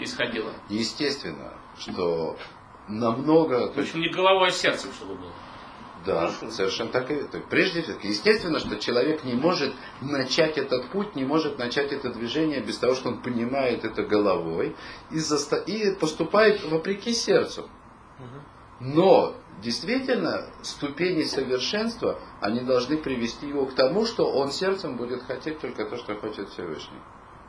[0.00, 0.52] исходило.
[0.68, 2.36] Естественно, что
[2.86, 3.72] намного...
[3.72, 5.32] В общем, не головой, а сердцем, чтобы было.
[6.06, 6.50] Да, Хорошо.
[6.52, 7.40] совершенно так и это.
[7.40, 12.60] Прежде всего, естественно, что человек не может начать этот путь, не может начать это движение
[12.60, 14.76] без того, что он понимает это головой
[15.10, 17.68] и, заста- и поступает вопреки сердцу.
[18.80, 25.60] Но действительно ступени совершенства, они должны привести его к тому, что он сердцем будет хотеть
[25.60, 26.98] только то, что хочет Всевышний.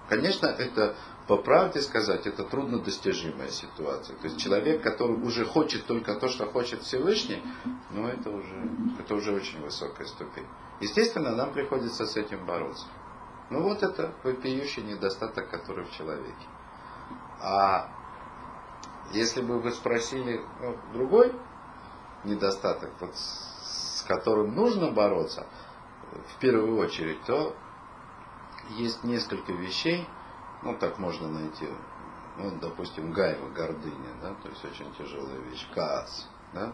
[0.10, 0.96] Конечно, это,
[1.28, 4.16] по правде сказать, это труднодостижимая ситуация.
[4.18, 7.44] То есть человек, который уже хочет только то, что хочет Всевышний,
[7.92, 8.70] ну это уже,
[9.00, 10.48] это уже очень высокая ступень.
[10.82, 12.88] Естественно, нам приходится с этим бороться.
[13.52, 16.48] Ну вот это вопиющий недостаток, который в человеке.
[17.42, 17.92] А
[19.14, 21.34] если бы вы спросили ну, другой
[22.24, 25.46] недостаток, вот с, которым нужно бороться,
[26.36, 27.56] в первую очередь, то
[28.78, 30.08] есть несколько вещей,
[30.64, 31.68] ну так можно найти,
[32.38, 36.74] ну, допустим, гайва, гордыня, да, то есть очень тяжелая вещь, каас, да.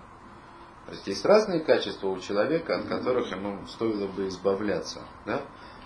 [0.85, 5.41] То есть есть разные качества у человека, от которых ему стоило бы избавляться, да.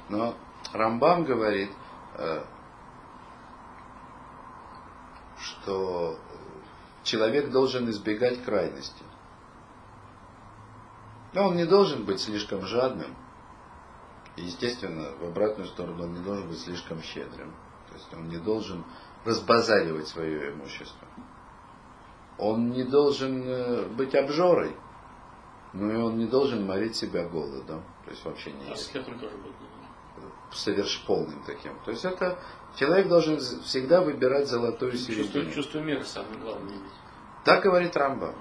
[0.10, 0.36] Но
[0.74, 1.72] Рамбам говорит,
[2.15, 2.43] э,
[5.39, 6.17] что
[7.04, 9.04] человек должен избегать крайности.
[11.34, 13.15] Но он не должен быть слишком жадным.
[14.36, 17.54] И, естественно, в обратную сторону он не должен быть слишком щедрым.
[17.89, 18.84] То есть он не должен
[19.26, 21.08] разбазаривать свое имущество.
[22.38, 24.76] Он не должен э, быть обжорой.
[25.74, 27.84] Но и он не должен морить себя голодом.
[28.06, 29.56] То есть вообще не А этим тоже будет.
[30.52, 31.78] соверш полным таким.
[31.86, 32.39] То есть это
[32.76, 35.52] человек должен всегда выбирать золотую Чувство, середину.
[35.52, 36.78] чувство мира самое главное.
[37.44, 38.34] Так говорит Рамбам.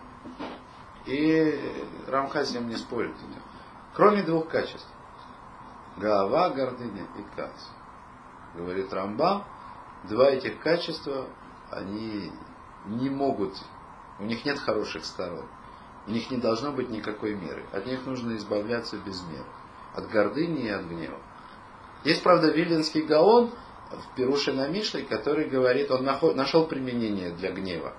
[1.09, 1.59] И
[2.07, 3.14] Рамха с ним не спорит.
[3.94, 4.87] Кроме двух качеств.
[5.97, 7.51] Гаава, гордыня и кац.
[8.55, 9.44] Говорит Рамбам,
[10.05, 11.27] два этих качества,
[11.71, 12.31] они
[12.85, 13.57] не могут,
[14.18, 15.47] у них нет хороших сторон.
[16.07, 17.64] У них не должно быть никакой меры.
[17.73, 19.44] От них нужно избавляться без меры.
[19.94, 21.18] От гордыни и от гнева.
[22.05, 23.51] Есть, правда, Виленский Гаон
[23.90, 27.94] в Перуше на Мишле, который говорит, он нашел применение для гнева.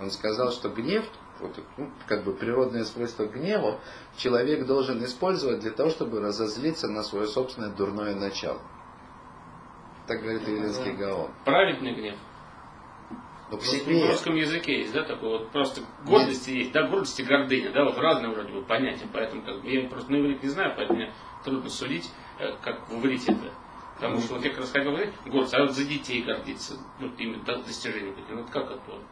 [0.00, 1.04] Он сказал, что гнев,
[1.40, 3.80] вот, ну, как бы природное свойство гнева,
[4.16, 8.60] человек должен использовать для того, чтобы разозлиться на свое собственное дурное начало.
[10.06, 11.30] Так говорит Виленский Гаон.
[11.44, 12.16] Праведный гнев.
[13.50, 17.18] Но к В себе, русском языке есть, да, такое вот просто гордости есть, да, гордость
[17.18, 20.48] и гордыня, да, вот разные вроде бы понятия, поэтому как бы я просто на не
[20.48, 21.12] знаю, поэтому мне
[21.44, 23.50] трудно судить, э, как в иврите это.
[23.96, 27.12] Потому что вот я как раз хотел говорить, гордость, а вот за детей гордиться, ну,
[27.18, 29.02] именно до- достижения какие ну, вот как это вот,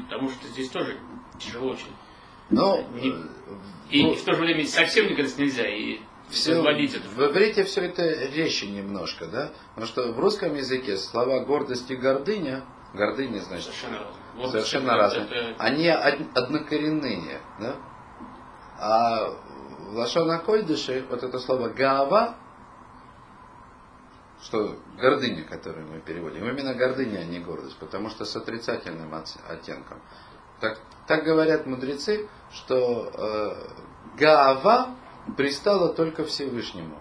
[0.00, 0.98] потому что здесь тоже
[1.38, 1.94] тяжело очень.
[2.50, 3.14] но Не- э,
[3.90, 6.60] И ну, в то же время совсем гордость нельзя, и все,
[6.98, 7.08] это.
[7.08, 8.02] в иврите все это
[8.34, 9.50] резче немножко, да?
[9.70, 14.22] Потому что в русском языке слова гордость и гордыня, гордыня значит Совершенно разные.
[14.36, 15.24] Вот совершенно разные.
[15.26, 17.76] это- Они од- однокоренные, да?
[18.80, 19.30] А
[19.90, 22.36] в Лашона Койдыше вот это слово гава,
[24.42, 29.12] что гордыня, которую мы переводим, именно гордыня, а не гордость, потому что с отрицательным
[29.48, 30.00] оттенком.
[30.60, 34.94] Так, так говорят мудрецы, что э, гава
[35.36, 36.98] пристала только Всевышнему.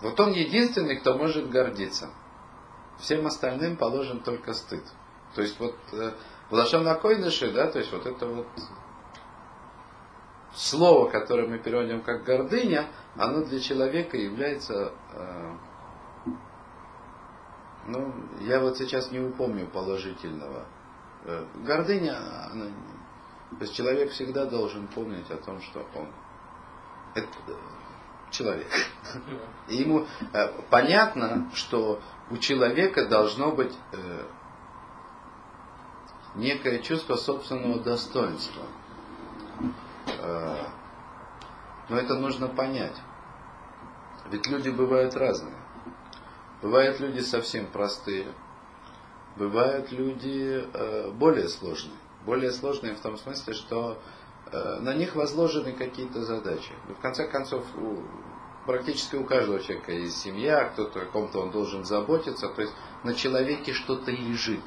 [0.00, 2.10] Вот он единственный, кто может гордиться.
[2.98, 4.84] Всем остальным положен только стыд.
[5.34, 6.12] То есть вот э,
[6.50, 8.46] в Лашон Койдыше, да, то есть вот это вот
[10.54, 15.54] слово, которое мы переводим как гордыня, оно для человека является, э,
[17.86, 20.64] ну, я вот сейчас не упомню положительного.
[21.24, 22.16] Э, гордыня,
[22.50, 22.66] она,
[23.50, 26.08] то есть человек всегда должен помнить о том, что он
[27.14, 27.52] это э,
[28.30, 28.68] человек.
[29.68, 30.06] И ему
[30.70, 33.76] понятно, что у человека должно быть
[36.34, 38.62] некое чувство собственного достоинства.
[41.92, 42.96] Но это нужно понять.
[44.30, 45.54] Ведь люди бывают разные.
[46.62, 48.28] Бывают люди совсем простые.
[49.36, 51.98] Бывают люди э, более сложные.
[52.24, 53.98] Более сложные в том смысле, что
[54.50, 56.72] э, на них возложены какие-то задачи.
[56.88, 57.98] В конце концов, у,
[58.64, 62.48] практически у каждого человека есть семья, кто-то о ком-то он должен заботиться.
[62.48, 62.72] То есть
[63.04, 64.64] на человеке что-то лежит.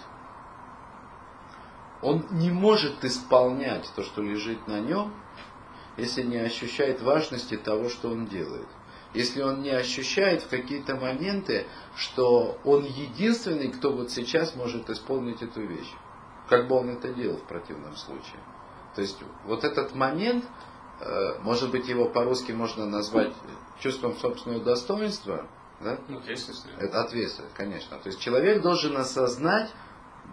[2.03, 5.11] Он не может исполнять то, что лежит на нем,
[5.97, 8.67] если не ощущает важности того, что он делает.
[9.13, 15.41] Если он не ощущает в какие-то моменты, что он единственный, кто вот сейчас может исполнить
[15.41, 15.91] эту вещь.
[16.49, 18.39] Как бы он это делал в противном случае.
[18.93, 20.45] То есть вот этот момент,
[20.99, 23.33] э, может быть, его по-русски можно назвать
[23.79, 25.47] чувством собственного достоинства,
[25.81, 25.99] да?
[26.09, 26.65] Ответственность.
[26.79, 27.97] Это ответственность, конечно.
[27.97, 29.69] То есть человек должен осознать,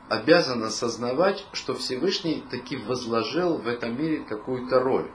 [0.09, 5.11] обязан осознавать, что Всевышний таки возложил в этом мире какую-то роль.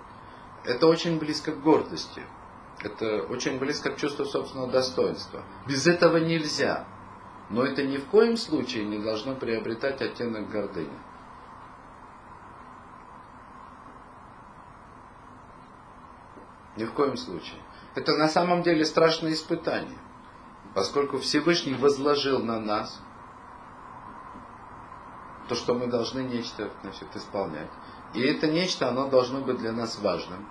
[0.67, 2.21] Это очень близко к гордости.
[2.81, 5.41] Это очень близко к чувству собственного достоинства.
[5.65, 6.85] Без этого нельзя.
[7.49, 10.99] Но это ни в коем случае не должно приобретать оттенок гордыни.
[16.75, 17.61] Ни в коем случае.
[17.95, 19.97] Это на самом деле страшное испытание.
[20.75, 23.01] Поскольку Всевышний возложил на нас
[25.47, 27.71] то, что мы должны нечто значит, исполнять.
[28.13, 30.45] И это нечто, оно должно быть для нас важным.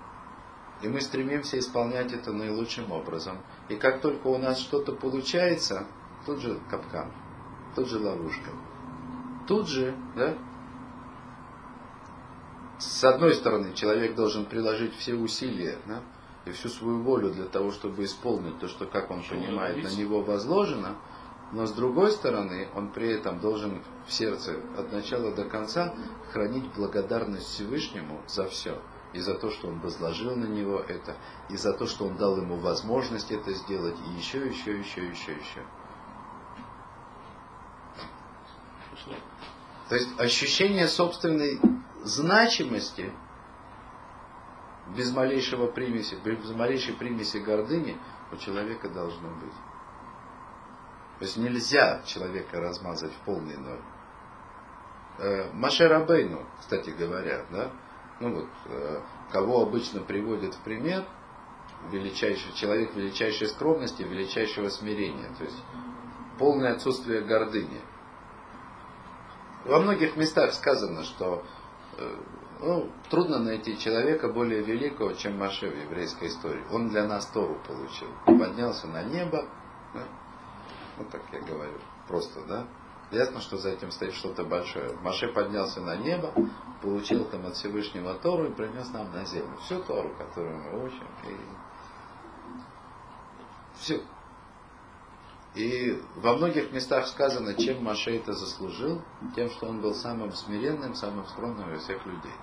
[0.81, 3.39] И мы стремимся исполнять это наилучшим образом.
[3.69, 5.87] И как только у нас что-то получается,
[6.25, 7.11] тут же капкан,
[7.75, 8.51] тут же ловушка.
[9.47, 10.37] Тут же, да,
[12.79, 16.03] с одной стороны, человек должен приложить все усилия да,
[16.45, 20.21] и всю свою волю для того, чтобы исполнить то, что, как он понимает, на него
[20.21, 20.95] возложено,
[21.51, 25.95] но с другой стороны, он при этом должен в сердце от начала до конца
[26.31, 28.79] хранить благодарность Всевышнему за все.
[29.17, 31.17] И за то, что он возложил на него это,
[31.49, 35.31] и за то, что он дал ему возможность это сделать, и еще, еще, еще, еще,
[35.31, 35.63] еще.
[39.89, 41.59] То есть ощущение собственной
[42.03, 43.11] значимости
[44.95, 47.97] без малейшего примеси, без малейшей примеси гордыни
[48.31, 49.55] у человека должно быть.
[51.17, 53.81] То есть нельзя человека размазать в полный ноль.
[55.17, 57.71] Э, Маше Рабейну, кстати говоря, да,
[58.19, 59.01] ну вот, э,
[59.31, 61.05] кого обычно приводят в пример,
[61.91, 65.61] величайший человек величайшей скромности, величайшего смирения, то есть
[66.39, 67.81] полное отсутствие гордыни.
[69.65, 71.43] Во многих местах сказано, что
[71.97, 72.15] э,
[72.61, 76.63] ну, трудно найти человека более великого, чем Маше в еврейской истории.
[76.71, 78.07] Он для нас Тору получил.
[78.25, 79.47] Поднялся на небо.
[79.93, 80.03] Да?
[80.97, 81.79] Вот так я говорю.
[82.07, 82.65] Просто, да?
[83.11, 84.95] Ясно, что за этим стоит что-то большое.
[85.01, 86.33] Маше поднялся на небо,
[86.81, 89.57] получил там от Всевышнего Тору и принес нам на землю.
[89.61, 91.07] Всю Тору, которую мы учим.
[91.27, 91.35] И...
[93.79, 94.01] Все.
[95.55, 99.01] И во многих местах сказано, чем Маше это заслужил,
[99.35, 102.33] тем, что он был самым смиренным, самым скромным из всех людей.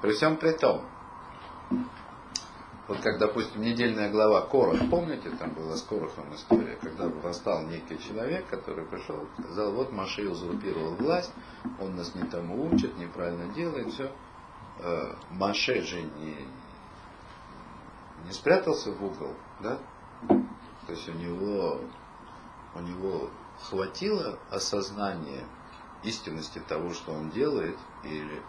[0.00, 0.86] При всем при том,
[2.86, 7.98] вот как, допустим, недельная глава Корах, помните, там была с Корохом история, когда восстал некий
[7.98, 11.32] человек, который пришел, сказал, вот Маше узурпировал власть,
[11.80, 14.12] он нас не тому учит, неправильно делает, все.
[14.80, 16.36] Э, Маше же не,
[18.26, 19.78] не спрятался в угол, да?
[20.28, 21.80] То есть у него
[22.74, 23.30] у него
[23.62, 25.44] хватило осознания
[26.02, 28.42] истинности того, что он делает, или,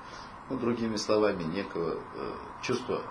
[0.50, 3.02] ну, другими словами, некого э, чувства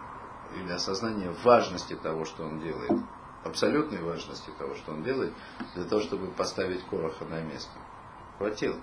[0.54, 3.00] или осознания важности того, что он делает,
[3.44, 5.32] абсолютной важности того, что он делает,
[5.74, 7.72] для того, чтобы поставить Короха на место.
[8.38, 8.76] Хватило.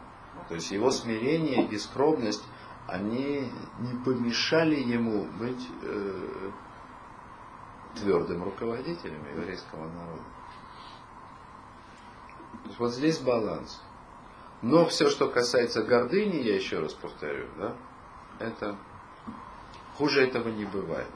[0.47, 2.43] То есть его смирение и скромность,
[2.87, 6.51] они не помешали ему быть э,
[7.95, 10.23] твердым руководителем еврейского народа.
[12.63, 13.81] То есть вот здесь баланс.
[14.61, 17.75] Но все, что касается гордыни, я еще раз повторю, да,
[18.39, 18.77] это
[19.97, 21.09] хуже этого не бывает.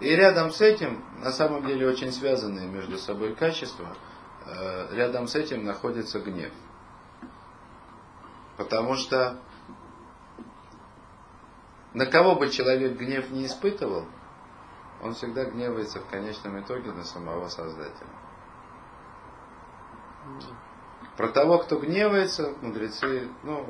[0.00, 3.86] И рядом с этим, на самом деле очень связанные между собой качества,
[4.46, 6.52] э, рядом с этим находится гнев.
[8.56, 9.38] Потому что
[11.92, 14.06] на кого бы человек гнев не испытывал,
[15.02, 18.06] он всегда гневается в конечном итоге на самого Создателя.
[21.16, 23.66] Про того, кто гневается, мудрецы, ну,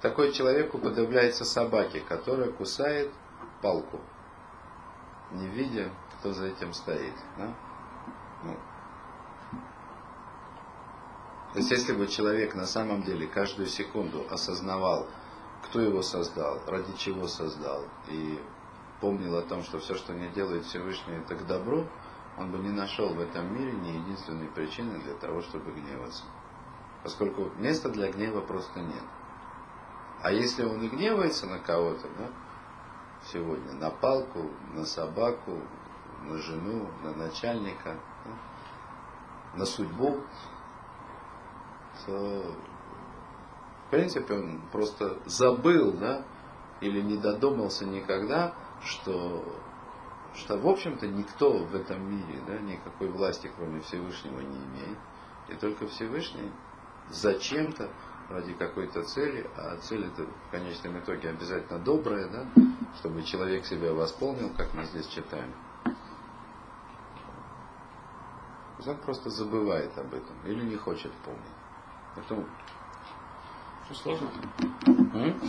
[0.00, 3.10] такой человек уподобляется собаке, которая кусает
[3.60, 4.00] палку,
[5.32, 7.14] не видя, кто за этим стоит.
[7.36, 7.54] Да?
[8.44, 8.56] Ну.
[11.52, 15.06] То есть, если бы человек на самом деле каждую секунду осознавал,
[15.64, 18.38] кто его создал, ради чего создал, и
[19.00, 21.86] помнил о том, что все, что не делает Всевышний, это к добру,
[22.36, 26.24] он бы не нашел в этом мире ни единственной причины для того, чтобы гневаться.
[27.02, 29.04] Поскольку места для гнева просто нет.
[30.22, 32.28] А если он и гневается на кого-то, да,
[33.26, 35.60] сегодня, на палку, на собаку,
[36.24, 40.20] на жену, на начальника, да, на судьбу,
[42.06, 42.54] то
[43.86, 46.22] в принципе он просто забыл, да,
[46.80, 49.44] или не додумался никогда, что
[50.34, 54.98] что, в общем-то, никто в этом мире да, никакой власти, кроме Всевышнего, не имеет.
[55.48, 56.52] И только Всевышний
[57.10, 57.88] зачем-то,
[58.28, 62.46] ради какой-то цели, а цель это в конечном итоге обязательно добрая, да,
[62.96, 65.52] чтобы человек себя восполнил, как мы здесь читаем.
[68.86, 71.42] Он просто забывает об этом или не хочет помнить.
[72.14, 72.46] Поэтому
[73.94, 74.28] Сложно.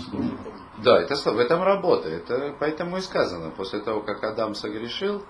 [0.09, 0.37] Сложно.
[0.83, 2.07] Да, это в этом работа.
[2.07, 5.25] Это поэтому и сказано, после того, как Адам согрешил,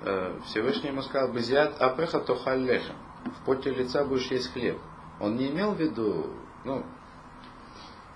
[0.00, 2.94] э, Всевышний ему сказал, «Безиат апеха тохаллехем».
[3.24, 4.78] В поте лица будешь есть хлеб.
[5.20, 6.30] Он не имел в виду,
[6.64, 6.84] ну,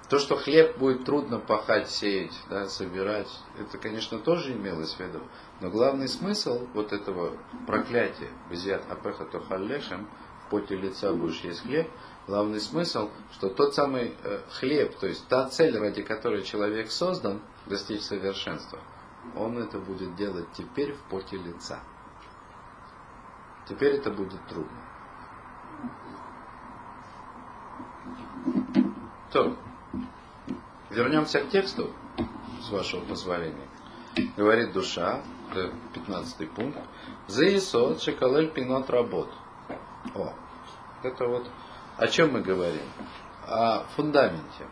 [0.08, 3.28] то, что хлеб будет трудно пахать, сеять, да, собирать,
[3.58, 5.20] это, конечно, тоже имелось в виду.
[5.60, 7.36] Но главный смысл вот этого
[7.66, 10.08] проклятия, «Безиат апеха тохаллехем»,
[10.46, 11.90] в поте лица будешь есть хлеб,
[12.26, 17.42] главный смысл, что тот самый э, хлеб, то есть та цель, ради которой человек создан,
[17.66, 18.78] достичь совершенства,
[19.36, 21.80] он это будет делать теперь в поте лица.
[23.68, 24.78] Теперь это будет трудно.
[29.30, 29.58] То,
[30.98, 31.90] вернемся к тексту,
[32.60, 33.68] с вашего позволения.
[34.36, 36.78] Говорит душа, это 15 пункт,
[37.28, 39.30] «Заисот шекалель пинот работ».
[40.16, 40.32] О,
[41.04, 41.48] это вот
[41.98, 42.82] о чем мы говорим?
[43.46, 44.66] О фундаменте.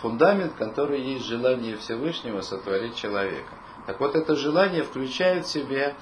[0.00, 3.54] Фундамент, который есть желание Всевышнего сотворить человека.
[3.86, 5.96] Так вот, это желание включает в себе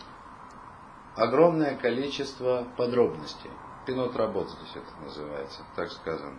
[1.15, 3.51] огромное количество подробностей.
[3.87, 6.39] Пинот работ здесь это называется, так сказано.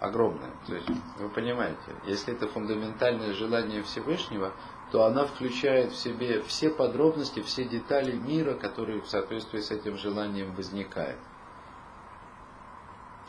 [0.00, 0.50] Огромное.
[0.66, 0.88] То есть,
[1.18, 4.54] вы понимаете, если это фундаментальное желание Всевышнего,
[4.90, 9.98] то она включает в себе все подробности, все детали мира, которые в соответствии с этим
[9.98, 11.18] желанием возникают.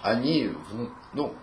[0.01, 0.55] Они,
[1.11, 1.35] ну,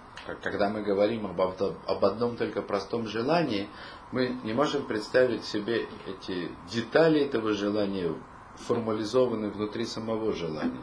[0.42, 3.68] когда мы говорим об, об одном только простом желании,
[4.12, 8.14] мы не можем представить себе эти детали этого желания
[8.56, 10.82] формализованы внутри самого желания.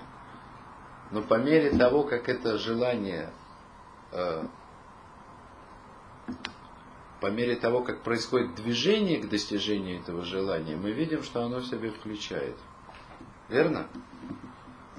[1.09, 3.31] Но по мере того, как это желание
[7.21, 11.65] по мере того, как происходит движение к достижению этого желания, мы видим, что оно в
[11.65, 12.55] себе включает.
[13.49, 13.87] Верно?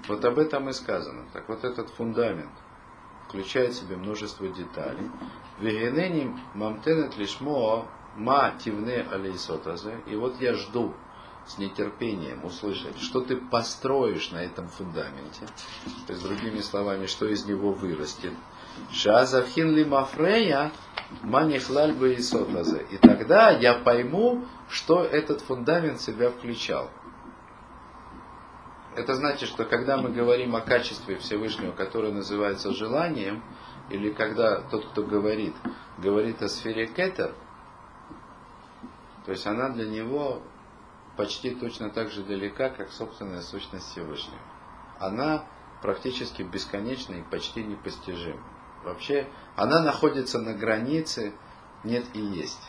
[0.09, 1.25] Вот об этом и сказано.
[1.33, 2.51] Так вот этот фундамент
[3.29, 5.11] включает в себе множество деталей.
[5.61, 7.87] Вегенени мамтенет лишмо
[8.17, 10.01] ма тивне алейсотазе.
[10.07, 10.95] И вот я жду
[11.47, 15.47] с нетерпением услышать, что ты построишь на этом фундаменте.
[16.07, 18.33] То есть, другими словами, что из него вырастет.
[18.93, 20.73] Шазавхин ли мафрея
[21.23, 26.91] манихлаль бы и тогда я пойму, что этот фундамент себя включал.
[28.97, 33.45] Это значит, что когда мы говорим о качестве Всевышнего, которое называется желанием,
[33.91, 35.55] или когда тот, кто говорит,
[35.99, 37.35] говорит о сфере кетер,
[39.27, 40.43] то есть она для него
[41.17, 44.41] почти точно так же далека, как собственная сущность Всевышнего.
[44.99, 45.45] Она
[45.83, 48.43] практически бесконечна и почти непостижима.
[48.87, 49.27] Вообще,
[49.57, 51.33] она находится на границе
[51.83, 52.63] нет и есть.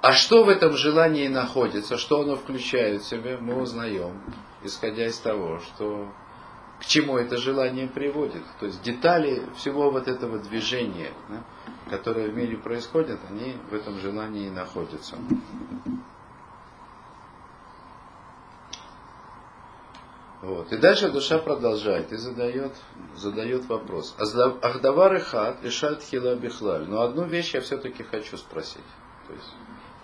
[0.00, 4.20] А что в этом желании находится, что оно включает в себя, мы узнаем,
[4.62, 6.12] исходя из того, что
[6.78, 8.44] к чему это желание приводит.
[8.60, 11.42] То есть детали всего вот этого движения, да,
[11.90, 15.16] которое в мире происходит, они в этом желании и находятся.
[20.44, 20.70] Вот.
[20.72, 22.72] И дальше душа продолжает и задает,
[23.16, 24.14] задает вопрос.
[24.18, 26.86] Ахдавар и хат и шат хила бихлаль.
[26.86, 28.84] Но одну вещь я все-таки хочу спросить.
[29.26, 29.50] То есть,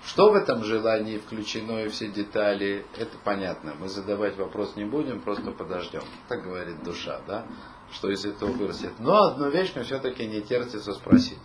[0.03, 3.75] что в этом желании включено и все детали, это понятно.
[3.79, 6.05] Мы задавать вопрос не будем, просто подождем.
[6.29, 7.45] Так говорит душа, да?
[7.93, 8.93] Что из этого вырастет.
[8.99, 11.39] Но одну вещь мне все-таки не терпится спросить.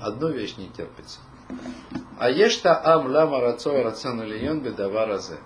[0.00, 1.20] Одну вещь не терпится.
[2.18, 5.40] А ешта ам лама рацой рацион лион бедаваразе.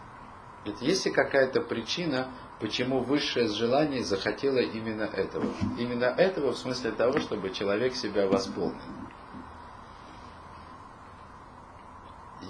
[0.64, 2.28] Ведь есть ли какая-то причина,
[2.60, 5.46] почему высшее желание захотело именно этого?
[5.78, 8.76] Именно этого в смысле того, чтобы человек себя восполнил.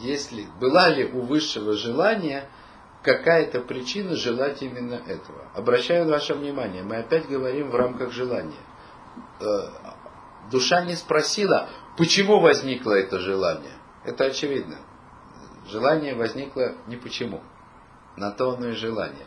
[0.01, 2.49] Если была ли у высшего желания
[3.03, 5.49] какая-то причина желать именно этого.
[5.55, 8.53] Обращаю ваше внимание, мы опять говорим в рамках желания.
[10.51, 13.73] Душа не спросила, почему возникло это желание.
[14.05, 14.77] Это очевидно.
[15.69, 17.43] Желание возникло не почему.
[18.17, 19.27] На то оно и желание.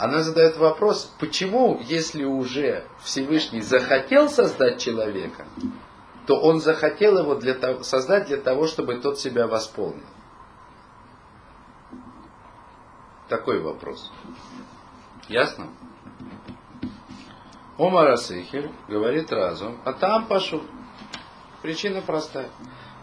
[0.00, 5.44] Она задает вопрос, почему, если уже Всевышний захотел создать человека,
[6.26, 10.06] то он захотел его для того, создать для того, чтобы тот себя восполнил.
[13.28, 14.10] Такой вопрос.
[15.28, 15.68] Ясно?
[17.76, 20.62] Омар Асихель говорит разум, а там пошел.
[21.60, 22.48] Причина простая.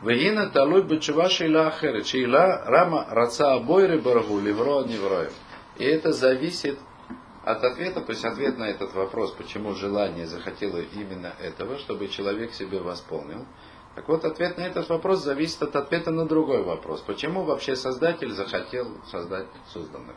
[0.02, 5.32] Вегина талуй бычува шейла ахерет, шейла рама раца обойры баргу ливро невроем.
[5.78, 6.80] И это зависит
[7.44, 12.54] от ответа, то есть ответ на этот вопрос, почему желание захотело именно этого, чтобы человек
[12.54, 13.46] себе восполнил.
[13.96, 17.02] Так вот, ответ на этот вопрос зависит от ответа на другой вопрос.
[17.02, 20.16] Почему вообще Создатель захотел создать созданных?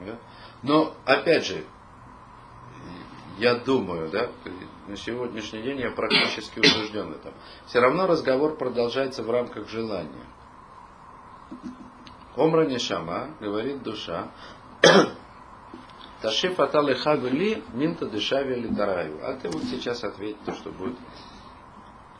[0.00, 0.18] Да?
[0.62, 1.64] Но, опять же,
[3.38, 4.30] я думаю, да,
[4.88, 7.32] на сегодняшний день я практически убежден в этом.
[7.66, 10.26] Все равно разговор продолжается в рамках желания.
[12.38, 14.28] Омра Нишама, говорит душа,
[16.22, 19.18] Ташиф аталыха ли минта дышави литараю.
[19.22, 20.96] А ты вот сейчас ответь то, что будет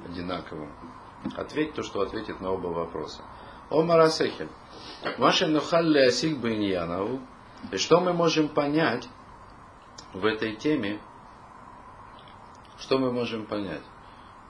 [0.05, 0.69] одинаково.
[1.37, 3.23] Ответь то, что ответит на оба вопроса.
[3.71, 4.49] Омар Асехель.
[5.19, 7.21] Маша нухалли асик биньянову.
[7.73, 9.09] И что мы можем понять
[10.13, 11.01] в этой теме?
[12.79, 13.83] Что мы можем понять?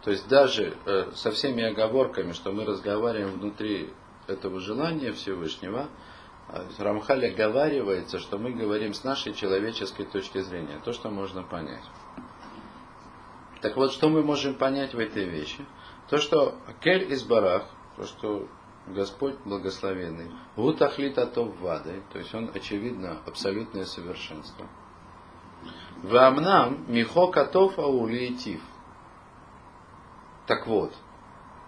[0.05, 3.93] То есть даже э, со всеми оговорками, что мы разговариваем внутри
[4.29, 5.89] этого желания Всевышнего,
[6.49, 11.85] а Рамхаль оговаривается, что мы говорим с нашей человеческой точки зрения, то, что можно понять.
[13.61, 15.64] Так вот, что мы можем понять в этой вещи?
[16.09, 17.66] То, что Кель из Барах,
[17.97, 18.49] то, что
[18.87, 24.66] Господь благословенный, Гутахлит Атов Вады, то есть он, очевидно, абсолютное совершенство.
[26.03, 28.62] Вамнам Михо Катов Аулиетив.
[30.47, 30.95] Так вот,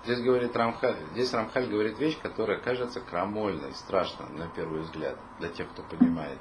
[0.04, 5.48] Здесь говорит Рамхаль, здесь Рамхаль говорит вещь, которая кажется крамольной, страшной на первый взгляд, для
[5.50, 6.38] тех, кто понимает.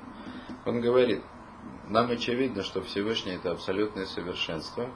[0.66, 1.22] Он говорит,
[1.90, 4.90] нам очевидно, что Всевышний это абсолютное совершенство.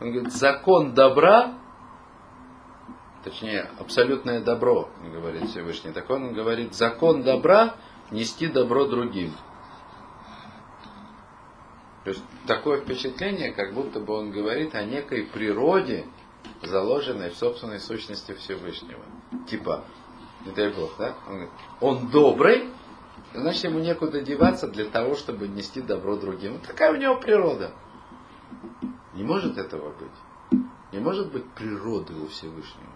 [0.00, 1.54] Он говорит, закон добра,
[3.24, 5.92] точнее, абсолютное добро, говорит Всевышний.
[5.92, 7.74] Так он говорит, закон добра
[8.12, 9.32] нести добро другим.
[12.04, 16.06] То есть такое впечатление, как будто бы он говорит о некой природе,
[16.62, 19.02] заложенной в собственной сущности Всевышнего.
[19.48, 19.84] Типа,
[20.44, 21.14] не дай Бог, да?
[21.26, 21.50] Он, говорит,
[21.80, 22.70] он добрый,
[23.34, 26.54] значит ему некуда деваться для того, чтобы нести добро другим.
[26.54, 27.72] Вот такая у него природа.
[29.14, 30.62] Не может этого быть.
[30.92, 32.90] Не может быть природы у Всевышнего.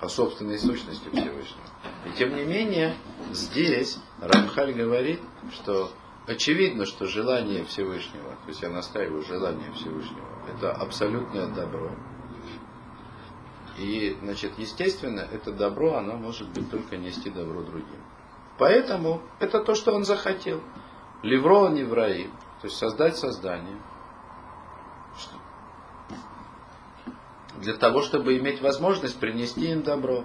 [0.00, 1.66] По собственной сущности Всевышнего.
[2.06, 2.94] И тем не менее,
[3.32, 5.20] здесь Рамхаль говорит,
[5.52, 5.90] что
[6.26, 11.90] очевидно, что желание Всевышнего, то есть я настаиваю желание Всевышнего, это абсолютное добро.
[13.78, 18.02] И, значит, естественно, это добро, оно может быть только нести добро другим.
[18.58, 20.60] Поэтому это то, что он захотел.
[21.22, 22.30] Левро невраим,
[22.60, 23.76] то есть создать создание.
[27.56, 30.24] Для того, чтобы иметь возможность принести им добро.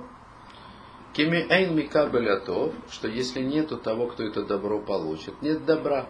[1.13, 6.07] Кими эйн микабелятов, что если нету того, кто это добро получит, нет добра.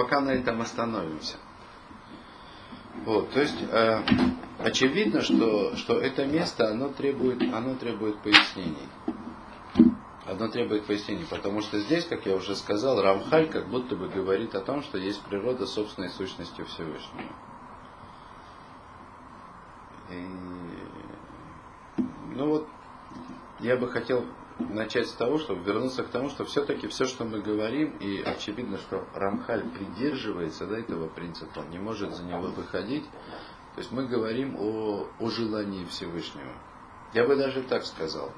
[0.00, 1.36] Пока на этом остановимся.
[3.04, 4.02] Вот, то есть э,
[4.58, 8.88] очевидно, что, что это место, оно требует, оно требует пояснений.
[10.24, 14.54] Оно требует пояснений, потому что здесь, как я уже сказал, Рамхаль как будто бы говорит
[14.54, 17.32] о том, что есть природа собственной сущности Всевышнего.
[20.08, 20.26] И,
[22.36, 22.68] ну вот,
[23.58, 24.24] я бы хотел
[24.60, 28.78] начать с того, чтобы вернуться к тому, что все-таки все, что мы говорим, и очевидно,
[28.78, 33.04] что Рамхаль придерживается да, этого принципа, он не может за него выходить.
[33.74, 36.52] То есть мы говорим о, о желании Всевышнего.
[37.14, 38.32] Я бы даже так сказал,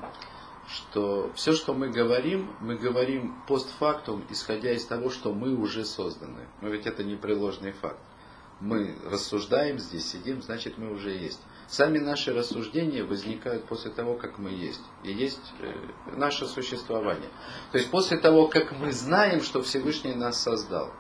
[0.69, 6.47] что все, что мы говорим, мы говорим постфактум, исходя из того, что мы уже созданы.
[6.61, 8.01] Но ведь это непреложный факт.
[8.61, 11.41] Мы рассуждаем здесь, сидим, значит мы уже есть.
[11.73, 14.83] Сами наши рассуждения возникают после того, как мы есть.
[15.05, 15.73] И есть э,
[16.19, 17.31] наше существование.
[17.71, 20.91] То есть после того, как мы знаем, что Всевышний нас создал.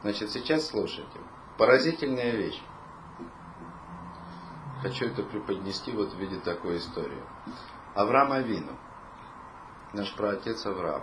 [0.00, 1.20] Значит, сейчас слушайте.
[1.58, 2.58] Поразительная вещь.
[4.80, 7.22] Хочу это преподнести вот в виде такой истории.
[7.94, 8.78] Авраам Авину.
[9.92, 11.02] Наш праотец Авраам.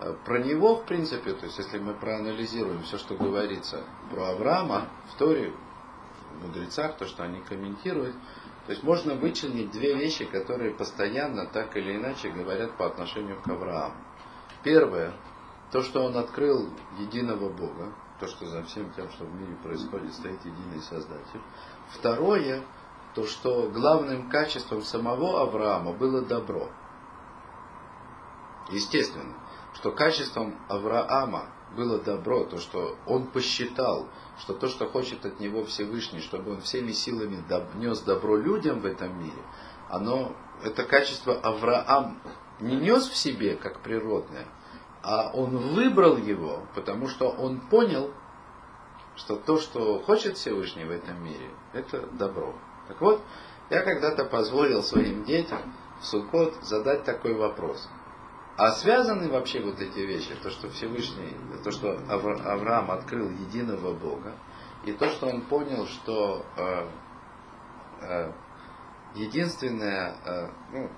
[0.00, 4.88] Э, про него, в принципе, то есть если мы проанализируем все, что говорится про Авраама
[5.12, 5.54] в Торе,
[6.42, 8.14] мудрецах, то, что они комментируют.
[8.66, 13.48] То есть можно вычленить две вещи, которые постоянно так или иначе говорят по отношению к
[13.48, 13.96] Аврааму.
[14.62, 15.12] Первое,
[15.72, 16.68] то, что он открыл
[16.98, 21.40] единого Бога, то, что за всем тем, что в мире происходит, стоит единый Создатель.
[21.90, 22.62] Второе,
[23.14, 26.68] то, что главным качеством самого Авраама было добро.
[28.70, 29.34] Естественно,
[29.74, 34.08] что качеством Авраама было добро, то, что он посчитал,
[34.38, 37.42] что то, что хочет от него Всевышний, чтобы он всеми силами
[37.74, 39.42] нес добро людям в этом мире,
[39.88, 42.20] оно, это качество Авраам
[42.60, 44.46] не нес в себе как природное,
[45.02, 48.12] а он выбрал его, потому что он понял,
[49.16, 52.54] что то, что хочет Всевышний в этом мире, это добро.
[52.88, 53.20] Так вот,
[53.72, 57.88] Я когда-то позволил своим детям в Суккот задать такой вопрос.
[58.56, 61.34] А связаны вообще вот эти вещи, то, что Всевышний,
[61.64, 64.34] то, что Авраам открыл единого Бога,
[64.84, 66.88] и то, что он понял, что э,
[68.02, 68.32] э,
[69.14, 70.90] единственное, э, ну,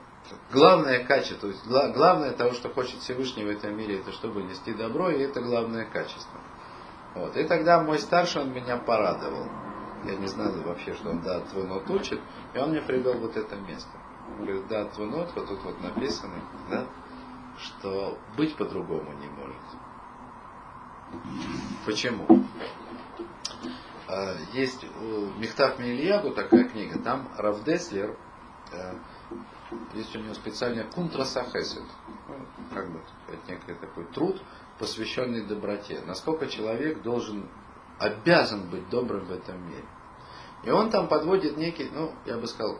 [0.52, 4.42] главное качество, то есть гла, главное того, что хочет Всевышний в этом мире, это чтобы
[4.42, 6.40] нести добро, и это главное качество.
[7.14, 7.36] Вот.
[7.36, 9.46] И тогда мой старший, он меня порадовал.
[10.04, 12.20] Я не знал вообще, что он да, твонот учит,
[12.52, 13.90] и он мне привел вот это место.
[14.28, 16.34] Он говорит, да, твонот, вот тут вот написано,
[16.70, 16.86] да,
[17.58, 19.56] что быть по-другому не может.
[21.86, 22.26] Почему?
[24.08, 28.16] А, есть у Мехтав Мильягу такая книга, там Равдеслер,
[28.72, 28.94] э,
[29.94, 31.84] есть у него специальная Кунтра Сахесет,
[32.28, 32.34] ну,
[32.72, 34.40] как бы это некий такой труд,
[34.78, 36.02] посвященный доброте.
[36.06, 37.48] Насколько человек должен,
[37.98, 39.84] обязан быть добрым в этом мире.
[40.64, 42.78] И он там подводит некий, ну, я бы сказал,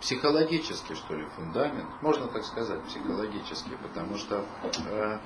[0.00, 1.88] психологический, что ли, фундамент.
[2.02, 4.44] Можно так сказать, психологический, потому что
[4.88, 5.18] э,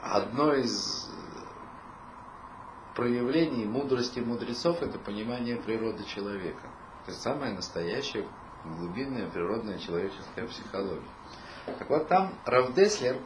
[0.00, 1.08] одно из
[2.94, 6.62] проявлений мудрости мудрецов это понимание природы человека.
[7.04, 8.26] То есть самая настоящая
[8.64, 11.02] глубинная природная человеческая психология.
[11.66, 13.18] Так вот там Равдеслер,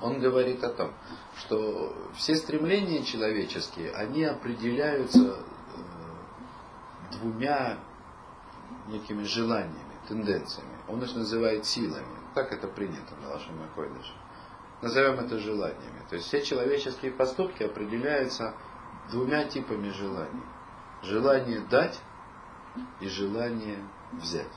[0.00, 0.92] он говорит о том,
[1.38, 5.42] что все стремления человеческие, они определяются
[7.12, 7.78] двумя
[8.88, 10.78] некими желаниями, тенденциями.
[10.88, 12.06] Он их называет силами.
[12.34, 14.12] Так это принято на вашем Акойдыше.
[14.82, 16.02] Назовем это желаниями.
[16.08, 18.54] То есть все человеческие поступки определяются
[19.10, 20.42] двумя типами желаний.
[21.02, 22.00] Желание дать
[23.00, 23.78] и желание
[24.12, 24.52] взять.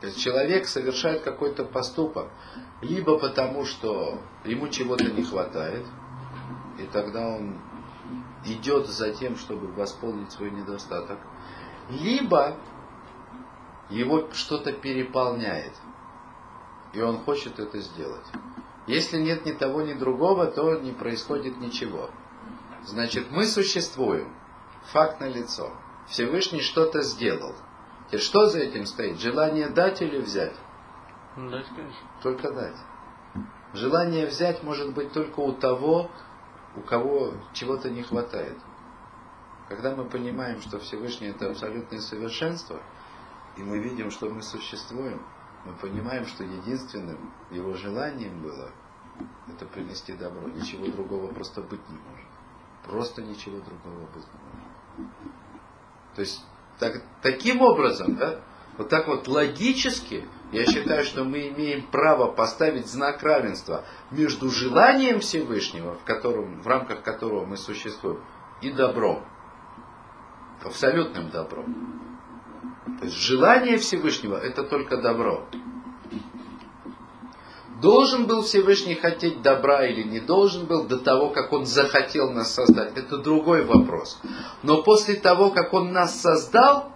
[0.00, 2.30] То есть человек совершает какой-то поступок,
[2.80, 5.84] либо потому, что ему чего-то не хватает,
[6.78, 7.60] и тогда он
[8.44, 11.18] идет за тем, чтобы восполнить свой недостаток,
[11.90, 12.56] либо
[13.88, 15.72] его что-то переполняет,
[16.92, 18.26] и он хочет это сделать.
[18.86, 22.10] Если нет ни того, ни другого, то не происходит ничего.
[22.84, 24.34] Значит, мы существуем.
[24.92, 25.70] Факт на лицо.
[26.08, 27.54] Всевышний что-то сделал–
[28.10, 29.20] и что за этим стоит?
[29.20, 30.54] Желание дать или взять?
[31.36, 32.08] Дать, конечно.
[32.22, 32.76] Только дать.
[33.72, 36.10] Желание взять может быть только у того,
[36.76, 38.58] у кого чего-то не хватает.
[39.68, 42.80] Когда мы понимаем, что Всевышний это абсолютное совершенство,
[43.56, 45.24] и мы видим, что мы существуем,
[45.64, 48.70] мы понимаем, что единственным его желанием было
[49.48, 50.48] это принести добро.
[50.48, 52.26] Ничего другого просто быть не может.
[52.84, 55.12] Просто ничего другого быть не может.
[56.14, 56.44] То есть
[56.78, 58.40] так, таким образом, да,
[58.78, 65.20] вот так вот логически, я считаю, что мы имеем право поставить знак равенства между желанием
[65.20, 68.20] Всевышнего, в, котором, в рамках которого мы существуем,
[68.60, 69.24] и добром.
[70.64, 72.10] Абсолютным добром.
[72.98, 75.46] То есть желание Всевышнего это только добро.
[77.80, 82.52] Должен был Всевышний хотеть добра или не должен был до того, как Он захотел нас
[82.52, 84.20] создать, это другой вопрос.
[84.62, 86.92] Но после того, как Он нас создал,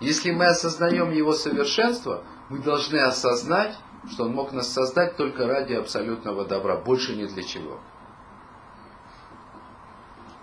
[0.00, 3.78] если мы осознаем Его совершенство, мы должны осознать,
[4.10, 7.80] что Он мог нас создать только ради абсолютного добра, больше ни для чего.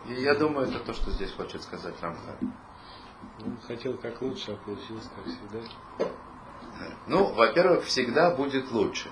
[0.08, 2.54] И я думаю, это то, что здесь хочет сказать Рамхан.
[3.46, 6.10] Ну, хотел как лучше, а получилось как всегда.
[7.06, 9.12] Ну, во-первых, всегда будет лучше.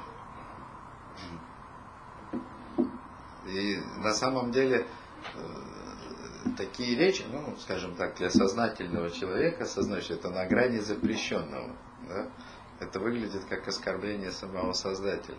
[3.46, 4.88] И на самом деле
[5.36, 11.76] э, такие речи, ну, скажем так, для сознательного человека, осознаешь, это на грани запрещенного.
[12.08, 12.32] Да?
[12.80, 15.38] Это выглядит как оскорбление самого Создателя.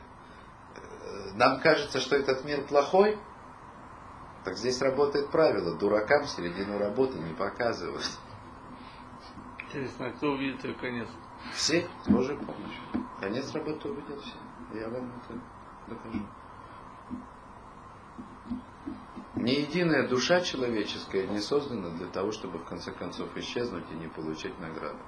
[1.34, 3.18] Нам кажется, что этот мир плохой,
[4.44, 8.18] так здесь работает правило, дуракам середину работы не показывать.
[9.60, 11.08] Интересно, кто увидит ее конец?
[11.54, 13.04] Все, Божья помощь.
[13.20, 14.34] Конец работы увидят все.
[14.78, 15.40] Я вам это
[15.88, 16.26] докажу.
[19.36, 24.08] Ни единая душа человеческая не создана для того, чтобы в конце концов исчезнуть и не
[24.08, 24.98] получить награду.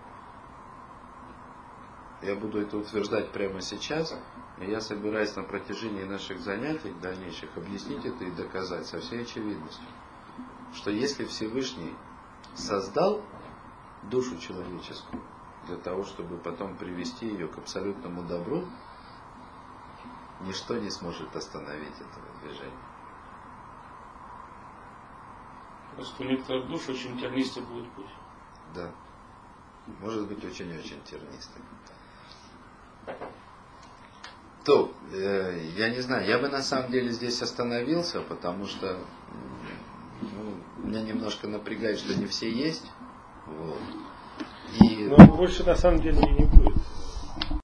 [2.23, 4.15] Я буду это утверждать прямо сейчас,
[4.59, 9.87] и я собираюсь на протяжении наших занятий дальнейших объяснить это и доказать со всей очевидностью,
[10.75, 11.95] что если Всевышний
[12.55, 13.23] создал
[14.03, 15.23] душу человеческую
[15.67, 18.67] для того, чтобы потом привести ее к абсолютному добру,
[20.43, 22.85] ничто не сможет остановить этого движения.
[25.97, 28.11] Просто у некоторых душ очень тернистый будет путь.
[28.75, 28.91] Да.
[30.01, 31.63] Может быть очень-очень тернистый.
[34.65, 38.99] То, э, я не знаю, я бы на самом деле здесь остановился, потому что
[40.21, 42.85] Ну, меня немножко напрягает, что не все есть.
[43.47, 43.81] Вот.
[44.81, 46.77] И Но больше на самом деле и не будет.